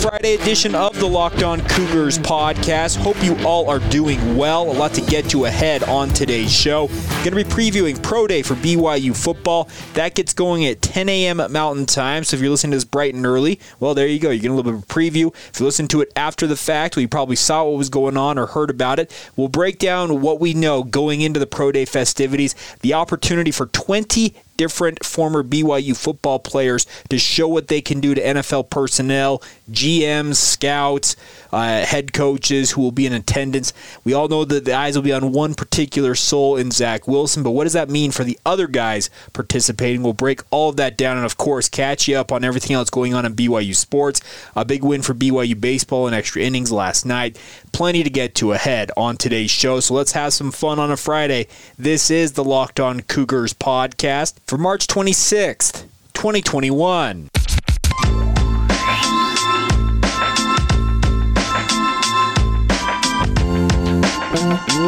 Friday 0.00 0.34
edition 0.34 0.76
of 0.76 0.96
the 1.00 1.06
Locked 1.06 1.42
On 1.42 1.60
Cougars 1.60 2.18
podcast. 2.20 2.96
Hope 2.96 3.20
you 3.20 3.36
all 3.44 3.68
are 3.68 3.80
doing 3.90 4.36
well. 4.36 4.70
A 4.70 4.72
lot 4.72 4.94
to 4.94 5.00
get 5.00 5.28
to 5.30 5.46
ahead 5.46 5.82
on 5.82 6.08
today's 6.10 6.52
show. 6.52 6.86
Going 7.24 7.30
to 7.30 7.36
be 7.36 7.42
previewing 7.42 8.00
Pro 8.00 8.28
Day 8.28 8.42
for 8.42 8.54
BYU 8.54 9.16
football. 9.16 9.68
That 9.94 10.14
gets 10.14 10.32
going 10.32 10.64
at 10.66 10.80
10 10.82 11.08
a.m. 11.08 11.38
Mountain 11.50 11.86
Time. 11.86 12.22
So 12.22 12.36
if 12.36 12.40
you're 12.40 12.50
listening 12.50 12.70
to 12.72 12.76
this 12.76 12.84
bright 12.84 13.14
and 13.14 13.26
early, 13.26 13.58
well, 13.80 13.92
there 13.92 14.06
you 14.06 14.20
go. 14.20 14.30
You're 14.30 14.36
getting 14.36 14.52
a 14.52 14.54
little 14.54 14.70
bit 14.70 14.78
of 14.78 14.84
a 14.84 14.86
preview. 14.86 15.34
If 15.48 15.58
you 15.58 15.66
listen 15.66 15.88
to 15.88 16.00
it 16.00 16.12
after 16.14 16.46
the 16.46 16.56
fact, 16.56 16.94
well, 16.94 17.00
you 17.00 17.08
probably 17.08 17.36
saw 17.36 17.64
what 17.64 17.76
was 17.76 17.88
going 17.88 18.16
on 18.16 18.38
or 18.38 18.46
heard 18.46 18.70
about 18.70 19.00
it. 19.00 19.12
We'll 19.34 19.48
break 19.48 19.80
down 19.80 20.20
what 20.20 20.38
we 20.38 20.54
know 20.54 20.84
going 20.84 21.22
into 21.22 21.40
the 21.40 21.46
Pro 21.46 21.72
Day 21.72 21.84
festivities, 21.84 22.54
the 22.82 22.94
opportunity 22.94 23.50
for 23.50 23.66
20 23.66 24.36
different 24.58 25.04
former 25.04 25.42
BYU 25.42 25.96
football 25.96 26.38
players 26.38 26.86
to 27.08 27.18
show 27.18 27.48
what 27.48 27.68
they 27.68 27.80
can 27.80 28.00
do 28.00 28.14
to 28.14 28.20
NFL 28.20 28.68
personnel, 28.68 29.42
GMs, 29.70 30.36
scouts, 30.36 31.16
uh, 31.52 31.84
head 31.84 32.12
coaches 32.12 32.72
who 32.72 32.82
will 32.82 32.92
be 32.92 33.06
in 33.06 33.12
attendance. 33.14 33.72
We 34.04 34.12
all 34.12 34.28
know 34.28 34.44
that 34.44 34.66
the 34.66 34.74
eyes 34.74 34.96
will 34.96 35.02
be 35.02 35.12
on 35.12 35.32
one 35.32 35.54
particular 35.54 36.14
soul 36.14 36.56
in 36.56 36.70
Zach 36.70 37.08
Wilson, 37.08 37.42
but 37.42 37.52
what 37.52 37.64
does 37.64 37.72
that 37.72 37.88
mean 37.88 38.10
for 38.10 38.24
the 38.24 38.38
other 38.44 38.66
guys 38.66 39.08
participating? 39.32 40.02
We'll 40.02 40.12
break 40.12 40.42
all 40.50 40.70
of 40.70 40.76
that 40.76 40.98
down 40.98 41.16
and, 41.16 41.24
of 41.24 41.38
course, 41.38 41.68
catch 41.68 42.08
you 42.08 42.16
up 42.16 42.32
on 42.32 42.44
everything 42.44 42.74
else 42.74 42.90
going 42.90 43.14
on 43.14 43.24
in 43.24 43.34
BYU 43.34 43.74
sports. 43.74 44.20
A 44.56 44.64
big 44.64 44.82
win 44.82 45.02
for 45.02 45.14
BYU 45.14 45.58
baseball 45.58 46.08
in 46.08 46.14
extra 46.14 46.42
innings 46.42 46.72
last 46.72 47.06
night. 47.06 47.38
Plenty 47.72 48.02
to 48.02 48.10
get 48.10 48.34
to 48.36 48.52
ahead 48.52 48.90
on 48.96 49.16
today's 49.16 49.50
show, 49.50 49.78
so 49.78 49.94
let's 49.94 50.12
have 50.12 50.32
some 50.32 50.50
fun 50.50 50.80
on 50.80 50.90
a 50.90 50.96
Friday. 50.96 51.46
This 51.78 52.10
is 52.10 52.32
the 52.32 52.44
Locked 52.44 52.80
On 52.80 53.00
Cougars 53.02 53.54
podcast 53.54 54.34
for 54.48 54.56
March 54.56 54.86
26th, 54.86 55.82
2021. 56.14 57.28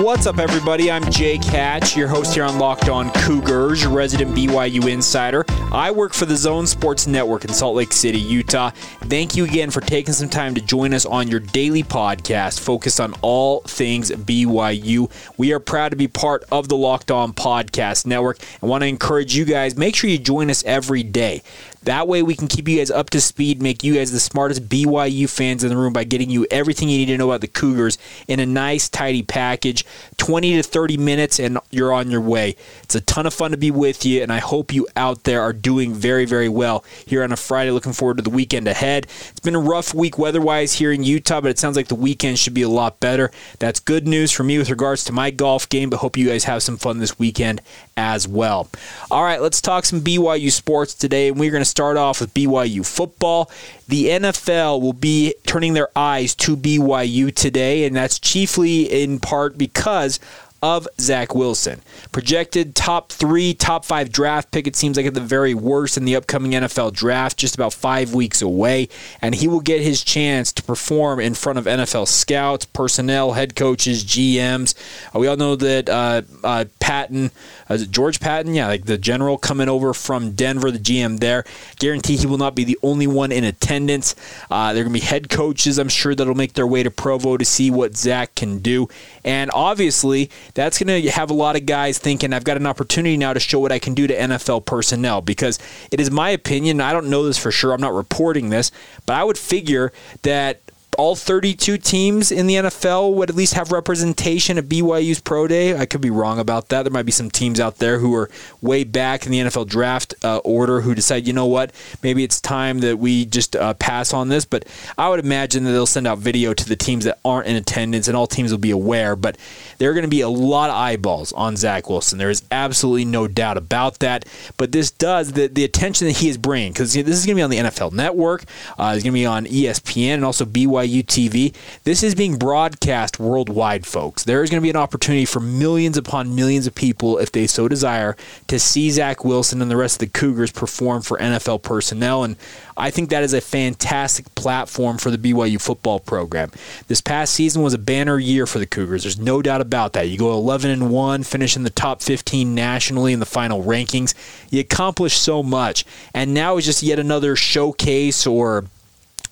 What's 0.03 0.27
up, 0.27 0.39
everybody? 0.39 0.91
I'm 0.91 1.09
Jake 1.11 1.45
Hatch, 1.45 1.95
your 1.95 2.09
host 2.09 2.33
here 2.33 2.45
on 2.45 2.59
Locked 2.59 2.89
On 2.89 3.11
Cougars, 3.11 3.83
your 3.83 3.93
resident 3.93 4.35
BYU 4.35 4.91
insider. 4.91 5.45
I 5.71 5.91
work 5.91 6.15
for 6.15 6.25
the 6.25 6.37
Zone 6.37 6.67
Sports 6.67 7.07
Network 7.07 7.45
in 7.45 7.53
Salt 7.53 7.77
Lake 7.77 7.93
City, 7.93 8.19
Utah. 8.19 8.71
Thank 9.03 9.37
you 9.37 9.45
again 9.45 9.71
for 9.71 9.83
taking 9.83 10.15
some 10.15 10.31
time 10.31 10.55
to 10.55 10.63
join 10.63 10.95
us 10.95 11.05
on 11.05 11.29
your 11.29 11.41
daily 11.41 11.83
podcast 11.83 12.61
focused 12.61 12.99
on 12.99 13.15
all 13.21 13.61
things 13.61 14.11
BYU. 14.11 15.11
We 15.37 15.53
are 15.53 15.61
proud 15.61 15.91
to 15.91 15.97
be 15.97 16.09
part 16.09 16.45
of 16.51 16.69
the 16.69 16.79
Locked 16.79 17.11
On 17.11 17.35
Podcast 17.35 18.07
Network. 18.07 18.39
I 18.63 18.67
want 18.67 18.83
to 18.83 18.89
encourage 18.89 19.37
you 19.37 19.45
guys, 19.45 19.77
make 19.77 19.95
sure 19.95 20.09
you 20.09 20.19
join 20.19 20.49
us 20.49 20.65
every 20.65 21.03
day. 21.03 21.43
That 21.85 22.07
way, 22.09 22.23
we 22.23 22.35
can 22.35 22.49
keep 22.49 22.69
you 22.69 22.79
guys 22.79 22.91
up 22.91 23.11
to 23.11 23.21
speed, 23.21 23.63
make 23.63 23.83
you 23.83 23.95
guys 23.95 24.13
the 24.13 24.21
smartest 24.21 24.69
BYU 24.69 25.29
fans 25.29 25.65
in 25.65 25.71
the 25.71 25.77
room 25.77 25.93
by 25.93 26.05
getting 26.05 26.29
you 26.29 26.47
everything 26.51 26.89
you 26.89 26.99
need 26.99 27.07
to 27.07 27.17
know 27.17 27.31
about 27.31 27.41
the 27.41 27.49
Cougars 27.49 27.97
in 28.29 28.39
a 28.39 28.47
nice, 28.47 28.89
tidy 28.89 29.23
package. 29.23 29.85
20 30.19 30.57
to 30.57 30.63
30 30.63 30.97
minutes, 30.99 31.39
and 31.39 31.59
you're 31.71 31.93
on 31.93 32.11
your 32.11 32.21
way. 32.21 32.55
It's 32.83 32.95
a 32.95 33.01
ton 33.01 33.27
of 33.27 33.33
fun 33.33 33.53
to 33.53 33.57
be 33.57 33.71
with 33.71 34.05
you, 34.05 34.23
and 34.23 34.31
I 34.31 34.39
hope 34.39 34.73
you 34.73 34.87
out 34.95 35.25
there 35.25 35.41
are 35.41 35.53
doing 35.53 35.95
very, 35.95 36.27
very 36.27 36.49
well 36.49 36.85
here 37.07 37.23
on 37.23 37.33
a 37.33 37.37
Friday. 37.37 37.71
Looking 37.71 37.95
forward 37.95 38.19
to 38.19 38.23
the 38.23 38.31
weekend 38.31 38.69
ahead. 38.69 39.07
It's 39.31 39.41
been 39.41 39.55
a 39.55 39.61
rough 39.61 39.95
week 39.95 40.19
weather 40.19 40.41
wise 40.41 40.75
here 40.75 40.93
in 40.93 41.03
Utah, 41.03 41.41
but 41.41 41.51
it 41.51 41.59
sounds 41.59 41.77
like 41.77 41.89
the 41.89 41.95
weekend 41.95 42.39
should 42.39 42.55
be 42.55 42.63
a 42.63 42.69
lot 42.69 43.01
better. 43.01 43.31
That's 43.59 43.81
good 43.81 44.07
news 44.07 44.31
for 44.31 44.45
me 44.45 44.59
with 44.59 44.69
regards 44.69 45.05
to 45.05 45.13
my 45.13 45.31
golf 45.31 45.69
game, 45.69 45.89
but 45.89 45.99
hope 45.99 46.17
you 46.17 46.29
guys 46.29 46.45
have 46.45 46.63
some 46.63 46.77
fun 46.77 46.99
this 46.99 47.19
weekend 47.19 47.63
as 47.97 48.29
well. 48.29 48.69
All 49.11 49.25
right, 49.25 49.41
let's 49.41 49.61
talk 49.61 49.87
some 49.87 50.03
BYU 50.03 50.53
sports 50.53 50.95
today, 50.95 51.29
and 51.29 51.41
we're 51.41 51.51
going 51.51 51.65
to 51.65 51.70
start 51.71 51.97
off 51.97 52.21
with 52.21 52.35
BYU 52.35 52.85
football. 52.85 53.51
The 53.89 54.07
NFL 54.07 54.81
will 54.81 54.93
be 54.93 55.35
turning 55.47 55.75
their 55.75 55.89
eyes 55.97 56.35
to 56.37 56.57
BYU 56.57 57.35
today, 57.35 57.85
and 57.85 57.97
that's 57.97 58.19
chiefly 58.19 58.83
in 59.03 59.21
part 59.21 59.57
because 59.57 60.21
of 60.63 60.87
Zach 60.99 61.35
Wilson. 61.35 61.81
Projected 62.13 62.75
top 62.75 63.13
three, 63.13 63.55
top 63.55 63.85
five 63.85 64.13
draft 64.13 64.51
pick, 64.51 64.67
it 64.67 64.77
seems 64.77 64.97
like 64.97 65.07
at 65.07 65.15
the 65.15 65.21
very 65.21 65.55
worst 65.55 65.97
in 65.97 66.05
the 66.05 66.17
upcoming 66.17 66.53
NFL 66.53 66.93
draft, 66.93 67.39
just 67.39 67.55
about 67.55 67.73
five 67.73 68.15
weeks 68.15 68.43
away. 68.43 68.89
And 69.23 69.35
he 69.35 69.49
will 69.49 69.61
get 69.61 69.81
his 69.81 70.05
chance 70.05 70.53
to 70.53 70.63
perform 70.63 71.21
in 71.21 71.35
front 71.35 71.59
of 71.59 71.65
NFL 71.65 72.09
scouts, 72.09 72.67
personnel, 72.67 73.33
head 73.33 73.57
coaches, 73.57 74.05
GMs. 74.05 74.75
Uh, 75.15 75.19
we 75.19 75.27
all 75.29 75.37
know 75.37 75.57
that 75.57 75.89
uh, 75.89 76.23
uh, 76.45 76.65
Paton, 76.91 77.31
uh, 77.69 77.77
George 77.77 78.19
Paton, 78.19 78.53
yeah, 78.53 78.67
like 78.67 78.87
the 78.87 78.99
general 78.99 79.39
coming 79.39 79.69
over 79.69 79.95
from 79.95 80.33
Denver, 80.33 80.73
the 80.73 80.79
GM 80.81 81.21
there. 81.21 81.45
Guarantee 81.79 82.17
he 82.17 82.27
will 82.27 82.37
not 82.37 82.57
be 82.57 82.65
the 82.65 82.77
only 82.83 83.07
one 83.07 83.31
in 83.31 83.45
attendance. 83.45 84.17
Uh, 84.51 84.73
there 84.73 84.83
are 84.83 84.85
going 84.87 84.95
to 84.95 85.01
be 85.01 85.07
head 85.07 85.29
coaches, 85.29 85.79
I'm 85.79 85.89
sure, 85.89 86.17
that'll 86.17 86.35
make 86.35 86.55
their 86.55 86.67
way 86.67 86.83
to 86.83 86.91
Provo 86.91 87.37
to 87.37 87.45
see 87.45 87.71
what 87.71 87.97
Zach 87.97 88.35
can 88.35 88.59
do. 88.59 88.89
And 89.25 89.53
obviously, 89.55 90.31
that's 90.55 90.83
going 90.83 91.05
to 91.05 91.11
have 91.13 91.31
a 91.31 91.35
lot 91.35 91.55
of 91.55 91.65
guys 91.65 91.97
thinking, 91.99 92.33
I've 92.33 92.43
got 92.43 92.57
an 92.57 92.67
opportunity 92.67 93.17
now 93.17 93.35
to 93.35 93.41
show 93.41 93.61
what 93.61 93.71
I 93.71 93.79
can 93.79 93.95
do 93.95 94.09
to 94.09 94.17
NFL 94.17 94.65
personnel. 94.65 95.21
Because 95.21 95.61
it 95.93 96.01
is 96.01 96.11
my 96.11 96.31
opinion, 96.31 96.81
I 96.81 96.93
don't 96.93 97.09
know 97.09 97.23
this 97.23 97.39
for 97.39 97.53
sure, 97.53 97.73
I'm 97.73 97.81
not 97.81 97.95
reporting 97.95 98.51
this, 98.51 98.73
but 99.07 99.15
I 99.15 99.23
would 99.23 99.39
figure 99.39 99.93
that 100.23 100.61
all 100.99 101.15
32 101.15 101.79
teams 101.79 102.31
in 102.31 102.47
the 102.47 102.57
NFL 102.57 103.15
would 103.15 103.31
at 103.31 103.37
least 103.37 103.55
have 103.55 103.73
representation 103.73 104.59
at 104.59 104.65
BYU's 104.65 105.21
Pro 105.21 105.47
Day. 105.47 105.77
I 105.77 105.87
could 105.87 106.01
be 106.01 106.11
wrong 106.11 106.39
about 106.39 106.69
that. 106.69 106.83
There 106.83 106.93
might 106.93 107.07
be 107.07 107.13
some 107.13 107.31
teams 107.31 107.61
out 107.61 107.77
there 107.77 107.99
who 107.99 108.15
are 108.15 108.29
way 108.61 108.85
back 108.85 109.25
in 109.25 109.33
the 109.33 109.39
NFL 109.39 109.69
draft 109.69 110.15
uh, 110.23 110.39
order 110.39 110.81
who 110.81 110.95
decide, 110.95 111.27
you 111.27 111.33
know 111.33 111.47
what, 111.47 111.73
maybe 112.03 112.25
it's 112.25 112.41
time 112.41 112.81
that 112.81 112.99
we 112.99 113.25
just 113.25 113.57
uh, 113.57 113.75
pass 113.75 114.13
on 114.13 114.29
this. 114.29 114.45
But 114.45 114.67
I 114.99 115.09
would 115.09 115.21
imagine 115.21 115.65
that 115.65 115.71
they'll 115.71 115.87
send 115.87 116.07
out 116.07 116.19
video 116.19 116.55
to 116.55 116.69
the 116.69 116.77
teams 116.77 117.05
that 117.05 117.19
aren't 117.25 117.47
in 117.47 117.57
attendance, 117.57 118.09
and 118.09 118.17
all 118.17 118.27
teams 118.27 118.51
will 118.51 118.59
be 118.59 118.71
aware. 118.71 119.17
But 119.17 119.39
there 119.79 119.91
are 119.91 119.95
going 119.95 120.03
to 120.03 120.09
be 120.09 120.21
a 120.21 120.29
lot 120.29 120.71
of 120.71 120.77
eyeballs 120.77 121.33
on 121.33 121.57
Zach 121.57 121.89
Wilson. 121.89 122.19
There 122.19 122.31
is 122.31 122.43
absolutely 122.51 123.05
no 123.05 123.29
doubt 123.29 123.57
about 123.57 124.01
that. 124.01 124.27
But 124.57 124.73
this 124.73 124.91
does 124.91 125.33
the, 125.33 125.47
the 125.47 125.65
attention 125.65 126.09
that 126.09 126.19
he 126.19 126.29
is 126.29 126.37
bringing 126.37 126.73
because 126.73 126.93
this 126.93 127.07
is 127.07 127.25
going 127.25 127.37
to 127.37 127.39
be 127.39 127.43
on 127.43 127.51
the 127.51 127.59
NFL 127.59 127.93
Network. 127.93 128.45
Uh, 128.79 128.93
it's 128.95 129.05
going 129.05 129.13
to 129.13 129.19
be 129.19 129.27
on 129.27 129.47
ESPN 129.47 130.15
and 130.15 130.25
also 130.25 130.45
BYU 130.45 130.80
TV. 130.87 131.55
This 131.85 132.03
is 132.03 132.15
being 132.15 132.37
broadcast 132.37 133.19
worldwide, 133.19 133.87
folks. 133.87 134.25
There 134.25 134.43
is 134.43 134.51
going 134.51 134.61
to 134.61 134.65
be 134.65 134.71
an 134.71 134.77
opportunity 134.77 135.25
for 135.25 135.41
millions 135.41 135.97
upon 135.97 136.35
millions 136.35 136.67
of 136.67 136.75
people, 136.75 137.19
if 137.19 137.33
they 137.33 137.47
so 137.47 137.69
desire, 137.69 138.17
to 138.49 138.59
see 138.59 138.91
Zach 138.91 139.25
Wilson 139.25 139.63
and 139.63 139.71
the 139.71 139.77
rest 139.77 139.97
of 139.97 140.01
the 140.01 140.19
Cougars 140.19 140.53
perform 140.53 141.03
for 141.03 141.19
NFL 141.19 141.63
personnel. 141.63 142.25
And 142.25 142.37
I 142.77 142.91
think 142.91 143.11
that 143.11 143.23
is 143.23 143.35
a 143.35 143.41
fantastic 143.41 144.35
platform 144.35 144.99
for 144.99 145.11
the 145.11 145.19
BYU 145.19 145.61
football 145.61 146.01
program. 146.01 146.51
This 146.89 147.01
past 147.01 147.35
season 147.35 147.63
was 147.63 147.75
a 147.75 147.79
banner 147.79 148.19
year 148.19 148.47
for 148.47 148.59
the 148.59 148.67
Cougars. 148.67 149.03
There's 149.03 149.19
no 149.19 149.43
doubt 149.43 149.61
about 149.61 149.93
that. 149.93 150.09
You 150.09 150.17
go 150.19 150.33
11 150.33 150.71
and 150.71 150.91
1, 150.91 151.23
finish 151.25 151.57
in 151.57 151.63
the 151.63 151.71
top 151.71 152.03
15 152.03 152.55
nationally 152.55 153.13
in 153.13 153.21
the 153.21 153.27
final 153.27 153.63
rankings. 153.63 154.15
You 154.51 154.61
accomplish 154.61 155.17
so 155.17 155.43
much. 155.43 155.85
And 156.15 156.33
now 156.33 156.57
is 156.57 156.65
just 156.65 156.83
yet 156.83 156.99
another 156.99 157.37
showcase 157.37 158.27
or 158.27 158.65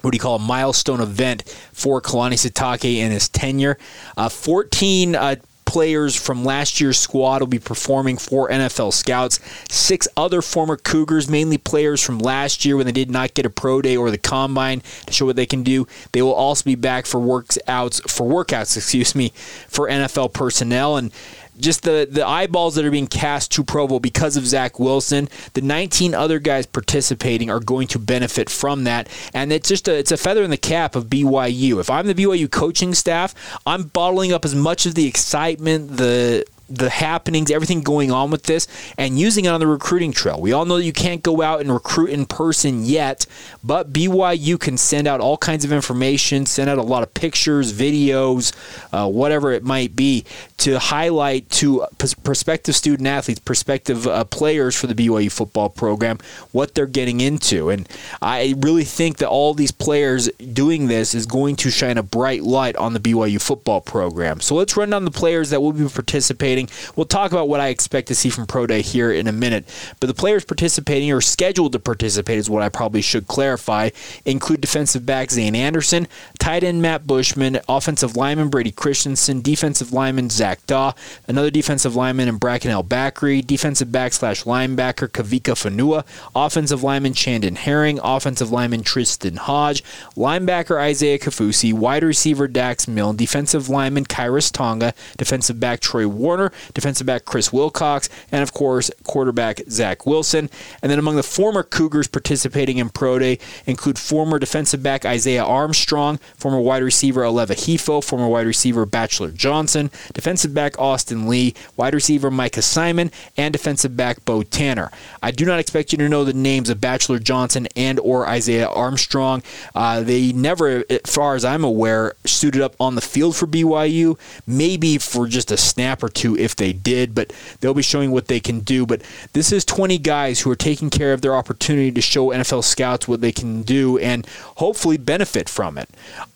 what 0.01 0.13
do 0.13 0.17
you 0.17 0.21
call 0.21 0.37
a 0.37 0.41
milestone 0.41 1.01
event 1.01 1.43
for 1.73 2.01
Kalani 2.01 2.35
Sitake 2.35 2.99
and 2.99 3.13
his 3.13 3.29
tenure. 3.29 3.79
Uh, 4.17 4.29
14 4.29 5.15
uh, 5.15 5.37
players 5.69 6.17
from 6.17 6.47
last 6.47 6.81
year's 6.81 6.99
squad 6.99 7.43
will 7.43 7.47
be 7.47 7.59
performing 7.59 8.17
for 8.17 8.49
NFL 8.49 8.91
scouts. 8.91 9.39
Six 9.69 10.09
other 10.17 10.41
former 10.41 10.79
Cougars, 10.79 11.29
mainly 11.29 11.59
players 11.59 12.03
from 12.03 12.19
last 12.19 12.65
year 12.65 12.77
when 12.77 12.87
they 12.87 12.93
did 12.93 13.11
not 13.11 13.35
get 13.35 13.45
a 13.45 13.51
pro 13.51 13.83
day 13.83 13.95
or 13.95 14.11
the 14.11 14.17
combine 14.17 14.83
to 15.07 15.13
show 15.13 15.27
what 15.27 15.37
they 15.37 15.45
can 15.45 15.63
do. 15.63 15.87
They 16.13 16.23
will 16.23 16.33
also 16.33 16.65
be 16.65 16.75
back 16.75 17.05
for 17.05 17.21
workouts 17.21 18.01
for 18.11 18.27
workouts, 18.27 18.77
excuse 18.79 19.15
me, 19.15 19.29
for 19.69 19.89
NFL 19.89 20.33
personnel 20.33 20.97
and 20.97 21.13
just 21.59 21.83
the, 21.83 22.09
the 22.11 22.27
eyeballs 22.27 22.75
that 22.75 22.85
are 22.85 22.91
being 22.91 23.07
cast 23.07 23.53
to 23.53 23.65
Provo 23.65 23.99
because 23.99 24.37
of 24.37 24.47
Zach 24.47 24.79
Wilson. 24.79 25.29
The 25.55 25.61
19 25.61 26.15
other 26.15 26.39
guys 26.39 26.67
participating 26.67 27.51
are 27.51 27.61
going 27.61 27.89
to 27.89 27.99
benefit 27.99 28.51
from 28.51 28.85
that, 28.85 29.09
and 29.35 29.53
it's 29.53 29.69
just 29.69 29.89
a, 29.89 29.97
it's 29.97 30.13
a 30.13 30.17
feather 30.17 30.43
in 30.43 30.51
the 30.51 30.57
cap 30.57 30.97
of 30.97 31.07
BYU. 31.07 31.81
If 31.81 31.91
I'm 31.91 32.07
the 32.07 32.15
BYU 32.15 32.51
coaching 32.51 32.95
staff, 32.95 33.35
I'm 33.67 33.85
bottling 33.85 34.33
up 34.33 34.45
as 34.45 34.55
much 34.55 34.87
of 34.87 34.95
the 34.95 35.07
excitement, 35.07 35.97
the 35.97 36.45
the 36.69 36.91
happenings, 36.91 37.51
everything 37.51 37.81
going 37.81 38.11
on 38.11 38.31
with 38.31 38.45
this, 38.45 38.67
and 38.97 39.19
using 39.19 39.45
it 39.45 39.49
on 39.49 39.61
the 39.61 39.67
recruiting 39.67 40.13
trail. 40.13 40.41
We 40.41 40.53
all 40.53 40.65
know 40.65 40.77
that 40.77 40.85
you 40.85 40.93
can't 40.93 41.23
go 41.23 41.43
out 41.43 41.61
and 41.61 41.73
recruit 41.73 42.11
in 42.11 42.27
person 42.27 42.85
yet, 42.85 43.27
but 43.65 43.93
BYU 43.93 44.59
can 44.59 44.77
send 44.77 45.07
out 45.07 45.21
all 45.21 45.37
kinds 45.37 45.65
of 45.65 45.73
information, 45.73 46.47
send 46.47 46.69
out 46.69 46.79
a 46.79 46.83
lot 46.83 47.03
of 47.03 47.15
pictures, 47.15 47.73
videos, 47.73 48.53
uh, 48.93 49.09
whatever 49.09 49.53
it 49.53 49.65
might 49.65 49.97
be, 49.97 50.25
to 50.59 50.79
highlight 50.79 51.49
to 51.51 51.87
prospective 51.99 52.75
student 52.75 53.07
athletes, 53.07 53.41
prospective 53.41 54.07
uh, 54.07 54.25
players 54.25 54.77
for 54.77 54.87
the 54.87 54.95
BYU 54.95 55.31
football 55.31 55.69
program, 55.69 56.19
what 56.53 56.75
they're 56.75 56.87
getting 56.87 57.21
into. 57.21 57.71
And 57.71 57.89
I 58.21 58.55
really 58.59 58.85
think 58.85 59.19
that 59.19 59.29
all 59.29 59.55
these 59.55 59.71
players 59.71 60.29
doing 60.33 60.89
this 60.89 61.15
is 61.15 61.27
going 61.27 61.57
to 61.57 61.71
shine 61.71 61.97
a 61.99 62.03
bright 62.03 62.43
light 62.43 62.77
on 62.77 62.93
the 62.93 63.01
BYU 63.01 63.41
football 63.41 63.81
program. 63.81 64.41
So 64.41 64.55
let's 64.55 64.77
run 64.77 64.91
down 64.91 65.05
the 65.05 65.11
players 65.11 65.51
that 65.51 65.61
will 65.61 65.73
be 65.73 65.89
participating. 65.89 66.58
We'll 66.97 67.07
talk 67.07 67.31
about 67.31 67.49
what 67.49 67.61
I 67.61 67.69
expect 67.69 68.09
to 68.09 68.15
see 68.15 68.31
from 68.31 68.47
Pro 68.47 68.67
Day 68.67 68.83
here 68.83 69.13
in 69.13 69.27
a 69.29 69.33
minute. 69.33 69.65
But 70.01 70.09
the 70.09 70.15
players 70.15 70.45
participating 70.45 71.13
or 71.13 71.21
scheduled 71.21 71.73
to 71.73 71.79
participate 71.79 72.39
is 72.39 72.51
what 72.51 72.63
I 72.63 72.69
probably 72.69 73.03
should 73.03 73.29
clarify. 73.29 73.91
Include 74.25 74.61
defensive 74.61 75.07
back 75.07 75.31
Zayne 75.31 75.55
Anderson, 75.55 76.09
tight 76.39 76.65
end 76.65 76.83
Matt 76.83 77.07
Bushman, 77.07 77.61
offensive 77.69 78.17
lineman 78.17 78.49
Brady 78.49 78.73
Christensen, 78.73 79.43
defensive 79.43 79.93
lineman 79.93 80.31
Zach 80.31 80.65
Dawe, 80.67 80.95
another 81.27 81.51
defensive 81.51 81.95
lineman 81.95 82.29
in 82.29 82.37
Bracken 82.37 82.71
El-Bakri, 82.71 83.47
defensive 83.47 83.93
back 83.93 84.13
slash 84.13 84.45
linebacker 84.45 85.09
Kavika 85.09 85.55
Fonua, 85.55 86.05
offensive 86.35 86.83
lineman 86.83 87.15
Chandon 87.15 87.57
Herring, 87.57 88.01
offensive 88.03 88.51
lineman 88.51 88.83
Tristen 88.83 89.37
Hoge, 89.37 89.83
linebacker 90.17 90.81
Isaiah 90.81 91.19
Kaufusi, 91.19 91.73
wide 91.73 92.03
receiver 92.03 92.49
Dax 92.49 92.89
Milne, 92.89 93.17
defensive 93.17 93.69
lineman 93.69 94.05
Khyiris 94.05 94.53
Tonga, 94.53 94.95
defensive 95.17 95.61
back 95.61 95.81
Troy 95.81 96.07
Warner, 96.07 96.48
defensive 96.75 97.07
back 97.07 97.25
Chris 97.25 97.53
Wilcox, 97.53 98.09
and 98.33 98.43
of 98.43 98.53
course, 98.53 98.91
quarterback 99.05 99.61
Zach 99.69 100.07
Wilson. 100.07 100.51
And 100.83 100.91
then 100.91 100.99
among 100.99 101.17
the 101.17 101.23
former 101.23 101.63
Cougars 101.63 102.09
participating 102.09 102.79
in 102.79 102.89
Pro 102.91 103.19
Day 103.19 103.39
include 103.67 103.99
former 103.99 104.39
defensive 104.39 104.83
back 104.83 105.05
Isaiah 105.05 105.45
Armstrong, 105.45 106.19
former 106.37 106.61
wide 106.61 106.83
receiver 106.83 107.23
Aleva 107.23 107.55
Hifo, 107.55 108.03
former 108.03 108.29
wide 108.29 108.47
receiver 108.47 108.87
Bachelor 108.87 109.31
Johnson, 109.31 109.91
defensive 110.13 110.55
back 110.55 110.79
Austin 110.79 111.29
Lee, 111.29 111.55
wide 111.77 111.95
receiver 111.95 112.31
Micah 112.31 112.63
Simon, 112.63 113.11
and 113.37 113.53
defensive 113.53 113.97
back 113.97 114.25
Bo 114.25 114.43
Tanner. 114.43 114.91
I 115.23 115.31
do 115.31 115.45
not 115.45 115.59
expect 115.59 115.93
you 115.93 115.99
to 115.99 116.09
know 116.09 116.25
the 116.25 116.33
names 116.33 116.71
of 116.71 116.81
Bachelor 116.81 117.19
Johnson 117.19 117.69
and 117.77 117.99
or 118.01 118.27
Isaiah 118.27 118.69
Armstrong. 118.69 119.43
Uh, 119.75 120.03
they 120.03 120.33
never, 120.33 120.85
as 120.89 121.01
far 121.07 121.35
as 121.35 121.45
I'm 121.45 121.65
aware, 121.65 122.15
suited 122.25 122.63
up 122.63 122.75
on 122.81 122.95
the 122.95 123.01
field 123.01 123.37
for 123.37 123.47
BYU. 123.47 124.19
Maybe 124.47 124.99
for 124.99 125.27
just 125.27 125.51
a 125.51 125.57
snap 125.57 126.03
or 126.03 126.09
two 126.09 126.37
if 126.39 126.57
they 126.57 126.73
did, 126.73 127.15
but 127.15 127.33
they'll 127.61 127.75
be 127.75 127.83
showing 127.83 128.11
what 128.11 128.29
they 128.29 128.41
can 128.41 128.61
do. 128.61 128.87
But 128.87 129.03
this 129.33 129.53
is 129.53 129.65
20 129.65 129.99
guys 129.99 130.41
who 130.41 130.51
are 130.51 130.57
taking 130.57 130.91
care 130.91 131.13
of 131.13 131.21
their 131.21 131.35
opportunity 131.35 131.91
to 131.93 132.01
show 132.01 132.29
NFL 132.29 132.65
scouts 132.65 133.09
what 133.09 133.21
they 133.21 133.33
can 133.33 133.63
do 133.63 133.99
and 133.99 134.27
hopefully 134.57 134.97
benefit 134.97 135.49
from 135.49 135.79
it. 135.79 135.89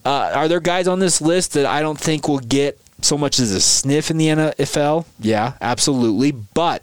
Uh, 0.05 0.33
are 0.35 0.49
there 0.49 0.61
guys 0.61 0.89
on 0.89 0.99
this 0.99 1.21
list 1.21 1.53
that 1.55 1.67
I 1.67 1.81
don't 1.81 1.99
think 1.99 2.29
will 2.29 2.39
get 2.39 2.79
so 3.01 3.19
much 3.19 3.39
as 3.39 3.53
a 3.53 3.61
sniff 3.61 4.11
in 4.11 4.19
the 4.19 4.27
NFL? 4.29 5.07
Yeah, 5.19 5.55
absolutely. 5.61 6.33
But 6.33 6.83